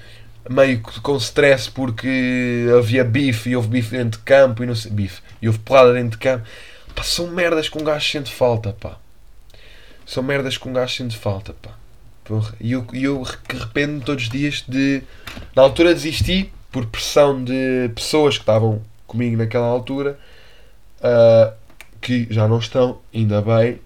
meio 0.48 0.80
com 0.80 1.16
stress 1.16 1.70
porque 1.70 2.66
havia 2.76 3.04
bife 3.04 3.50
e 3.50 3.56
houve 3.56 3.68
bife 3.68 3.96
dentro 3.96 4.18
de 4.18 4.24
campo 4.24 4.62
e 4.62 4.66
não 4.66 4.74
sei, 4.74 4.90
bife 4.90 5.20
e 5.40 5.48
houve 5.48 5.58
porrada 5.60 5.92
dentro 5.92 6.10
de 6.10 6.18
campo. 6.18 6.46
Pá, 6.94 7.02
são 7.02 7.28
merdas 7.28 7.68
que 7.68 7.78
um 7.78 7.84
gajo 7.84 8.08
sente 8.08 8.32
falta, 8.32 8.72
pá. 8.72 8.96
São 10.06 10.22
merdas 10.22 10.56
que 10.56 10.68
um 10.68 10.72
gajo 10.72 10.94
sente 10.94 11.16
falta, 11.16 11.54
pá. 11.54 11.70
E 12.60 12.72
eu, 12.72 12.86
eu 12.92 13.24
arrependo 13.48 14.04
todos 14.04 14.24
os 14.24 14.30
dias 14.30 14.64
de. 14.68 15.02
Na 15.54 15.62
altura 15.62 15.92
desisti 15.92 16.52
por 16.70 16.86
pressão 16.86 17.42
de 17.42 17.90
pessoas 17.94 18.36
que 18.36 18.42
estavam 18.42 18.82
comigo 19.06 19.36
naquela 19.36 19.66
altura, 19.66 20.18
uh, 21.00 21.52
que 22.00 22.28
já 22.30 22.46
não 22.46 22.58
estão, 22.58 23.00
ainda 23.12 23.42
bem, 23.42 23.80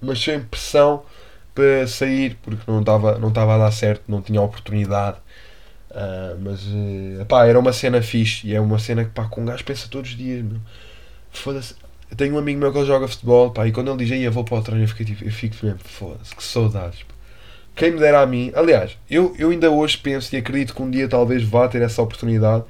mas 0.00 0.22
sem 0.22 0.40
pressão 0.40 1.02
para 1.54 1.86
sair 1.86 2.36
porque 2.42 2.62
não 2.70 2.80
estava 2.80 3.18
não 3.18 3.28
estava 3.28 3.54
a 3.54 3.58
dar 3.58 3.70
certo, 3.70 4.02
não 4.08 4.22
tinha 4.22 4.40
oportunidade. 4.40 5.18
Uh, 5.90 6.38
mas 6.40 6.62
uh, 6.66 7.22
epá, 7.22 7.46
era 7.46 7.58
uma 7.58 7.72
cena 7.72 8.00
fixe 8.00 8.46
e 8.46 8.54
é 8.54 8.60
uma 8.60 8.78
cena 8.78 9.04
que 9.04 9.10
pá, 9.10 9.24
com 9.24 9.40
um 9.42 9.44
gajo 9.44 9.64
pensa 9.64 9.88
todos 9.90 10.10
os 10.10 10.16
dias. 10.16 10.44
Foda-se. 11.30 11.74
Eu 12.10 12.16
tenho 12.16 12.34
um 12.34 12.38
amigo 12.38 12.58
meu 12.58 12.72
que 12.72 12.84
joga 12.84 13.08
futebol 13.08 13.50
pá, 13.50 13.66
e 13.66 13.72
quando 13.72 13.90
ele 13.90 14.04
diz 14.04 14.12
aí 14.12 14.22
eu 14.22 14.32
vou 14.32 14.44
para 14.44 14.58
o 14.58 14.62
treino 14.62 14.84
eu, 14.84 14.88
fico, 14.88 15.04
tipo, 15.04 15.24
eu 15.24 15.32
fico 15.32 15.56
mesmo, 15.64 15.80
foda-se, 15.84 16.34
que 16.34 16.42
saudades. 16.42 17.02
Pá. 17.02 17.14
Quem 17.74 17.92
me 17.92 17.98
dera 17.98 18.20
a 18.20 18.26
mim, 18.26 18.52
aliás, 18.54 18.98
eu, 19.08 19.34
eu 19.38 19.50
ainda 19.50 19.70
hoje 19.70 19.96
penso 19.96 20.34
e 20.34 20.38
acredito 20.38 20.74
que 20.74 20.82
um 20.82 20.90
dia 20.90 21.08
talvez 21.08 21.42
vá 21.42 21.66
ter 21.68 21.82
essa 21.82 22.02
oportunidade 22.02 22.64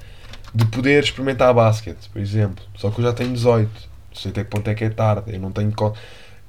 de 0.54 0.64
poder 0.66 1.02
experimentar 1.02 1.52
basquete, 1.52 2.08
por 2.12 2.20
exemplo. 2.20 2.64
Só 2.76 2.90
que 2.90 3.00
eu 3.00 3.04
já 3.04 3.12
tenho 3.12 3.32
18, 3.32 3.68
não 3.68 4.16
sei 4.16 4.30
até 4.30 4.44
que 4.44 4.50
ponto 4.50 4.68
é 4.68 4.74
que 4.74 4.84
é 4.84 4.90
tarde, 4.90 5.32
eu 5.34 5.40
não 5.40 5.50
tenho 5.50 5.72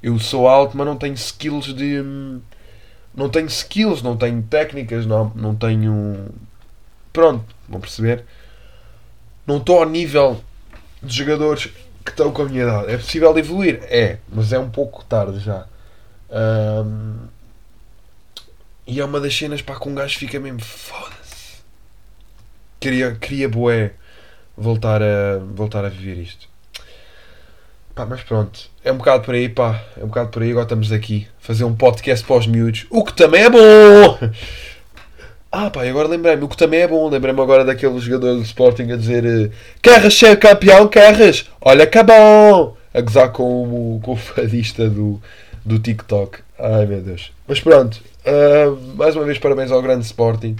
eu 0.01 0.17
sou 0.19 0.47
alto, 0.47 0.75
mas 0.77 0.85
não 0.85 0.97
tenho 0.97 1.13
skills 1.13 1.73
de. 1.73 2.03
Não 3.13 3.29
tenho 3.29 3.47
skills, 3.47 4.01
não 4.01 4.15
tenho 4.15 4.41
técnicas, 4.43 5.05
não, 5.05 5.31
não 5.35 5.55
tenho. 5.55 6.29
Pronto, 7.11 7.43
vão 7.67 7.79
perceber? 7.79 8.25
Não 9.45 9.57
estou 9.57 9.79
ao 9.79 9.89
nível 9.89 10.41
de 11.03 11.13
jogadores 11.13 11.69
que 12.05 12.11
estão 12.11 12.31
com 12.31 12.43
a 12.43 12.45
minha 12.45 12.63
idade. 12.63 12.91
É 12.91 12.97
possível 12.97 13.37
evoluir? 13.37 13.79
É, 13.83 14.17
mas 14.31 14.53
é 14.53 14.59
um 14.59 14.69
pouco 14.69 15.03
tarde 15.05 15.39
já. 15.39 15.65
Ahm, 16.29 17.27
e 18.87 18.99
é 18.99 19.05
uma 19.05 19.19
das 19.19 19.35
cenas 19.35 19.61
pá, 19.61 19.79
que 19.79 19.87
um 19.87 19.95
gajo 19.95 20.17
fica 20.17 20.39
mesmo 20.39 20.61
foda-se. 20.61 21.61
Queria, 22.79 23.15
queria 23.15 23.49
boé 23.49 23.93
voltar 24.57 25.01
a, 25.01 25.39
voltar 25.39 25.85
a 25.85 25.89
viver 25.89 26.17
isto. 26.21 26.50
Pá, 28.01 28.07
mas 28.09 28.23
pronto, 28.23 28.59
é 28.83 28.91
um 28.91 28.97
bocado 28.97 29.23
por 29.23 29.35
aí, 29.35 29.47
pá. 29.47 29.79
É 29.95 30.03
um 30.03 30.07
bocado 30.07 30.29
por 30.29 30.41
aí. 30.41 30.49
Agora 30.49 30.63
estamos 30.63 30.91
aqui 30.91 31.27
fazer 31.39 31.65
um 31.65 31.75
podcast 31.75 32.25
para 32.25 32.35
os 32.35 32.47
miúdos, 32.47 32.87
o 32.89 33.03
que 33.03 33.13
também 33.13 33.43
é 33.43 33.49
bom. 33.49 34.17
Ah, 35.53 35.69
pá, 35.69 35.85
agora 35.85 36.07
lembrei-me, 36.07 36.45
o 36.45 36.47
que 36.47 36.55
também 36.55 36.79
é 36.79 36.87
bom. 36.87 37.09
Lembrei-me 37.09 37.41
agora 37.41 37.65
daquele 37.65 37.99
jogador 37.99 38.35
do 38.35 38.41
Sporting 38.41 38.89
a 38.89 38.95
dizer: 38.95 39.25
eh, 39.25 39.49
Queres 39.81 40.17
ser 40.17 40.39
campeão? 40.39 40.87
Queres? 40.87 41.45
Olha 41.59 41.85
que 41.85 41.97
é 41.97 42.03
bom! 42.03 42.77
A 42.93 43.01
gozar 43.01 43.33
com 43.33 43.43
o, 43.43 43.99
com 44.01 44.13
o 44.13 44.15
fadista 44.15 44.89
do, 44.89 45.21
do 45.65 45.77
TikTok. 45.77 46.39
Ai 46.57 46.85
meu 46.85 47.01
Deus. 47.01 47.33
Mas 47.45 47.59
pronto, 47.59 47.99
ah, 48.25 48.77
mais 48.95 49.13
uma 49.13 49.25
vez 49.25 49.37
parabéns 49.39 49.71
ao 49.71 49.81
grande 49.81 50.05
Sporting. 50.05 50.55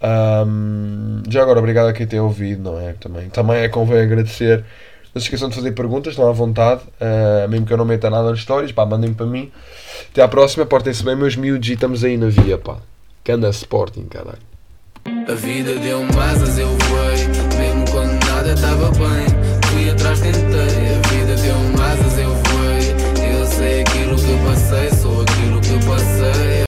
Ahm, 0.00 1.22
já 1.28 1.42
agora, 1.42 1.58
obrigado 1.58 1.88
a 1.88 1.92
quem 1.92 2.06
tem 2.06 2.18
ouvido, 2.18 2.62
não 2.62 2.80
é? 2.80 2.94
Também, 2.94 3.28
também 3.28 3.58
é 3.58 3.68
convém 3.68 4.00
agradecer. 4.00 4.64
Não 5.14 5.20
se 5.20 5.26
esqueçam 5.26 5.48
de 5.48 5.54
fazer 5.54 5.72
perguntas, 5.72 6.14
estão 6.14 6.28
à 6.28 6.32
vontade. 6.32 6.80
Ah, 7.00 7.46
mesmo 7.48 7.64
que 7.64 7.72
eu 7.72 7.76
não 7.76 7.84
meta 7.84 8.10
nada 8.10 8.30
nas 8.30 8.38
histórias, 8.40 8.72
pá, 8.72 8.84
mandem 8.84 9.14
para 9.14 9.26
mim. 9.26 9.52
Até 10.10 10.22
à 10.22 10.28
próxima, 10.28 10.66
portem-se 10.66 11.04
bem, 11.04 11.14
meus 11.14 11.36
miúdos, 11.36 11.68
e 11.68 11.74
estamos 11.74 12.02
aí 12.02 12.16
na 12.16 12.26
via, 12.26 12.58
pá. 12.58 12.78
Canda 13.22 13.48
Sporting, 13.50 14.06
caralho. 14.06 14.38
A 15.06 15.34
vida 15.34 15.74
deu-me 15.76 16.18
asas, 16.18 16.58
eu 16.58 16.68
voei. 16.68 17.26
Mesmo 17.58 17.84
quando 17.92 18.24
nada 18.26 18.52
estava 18.52 18.90
bem, 18.90 19.26
fui 19.70 19.90
atrás, 19.90 20.20
tentei. 20.20 20.53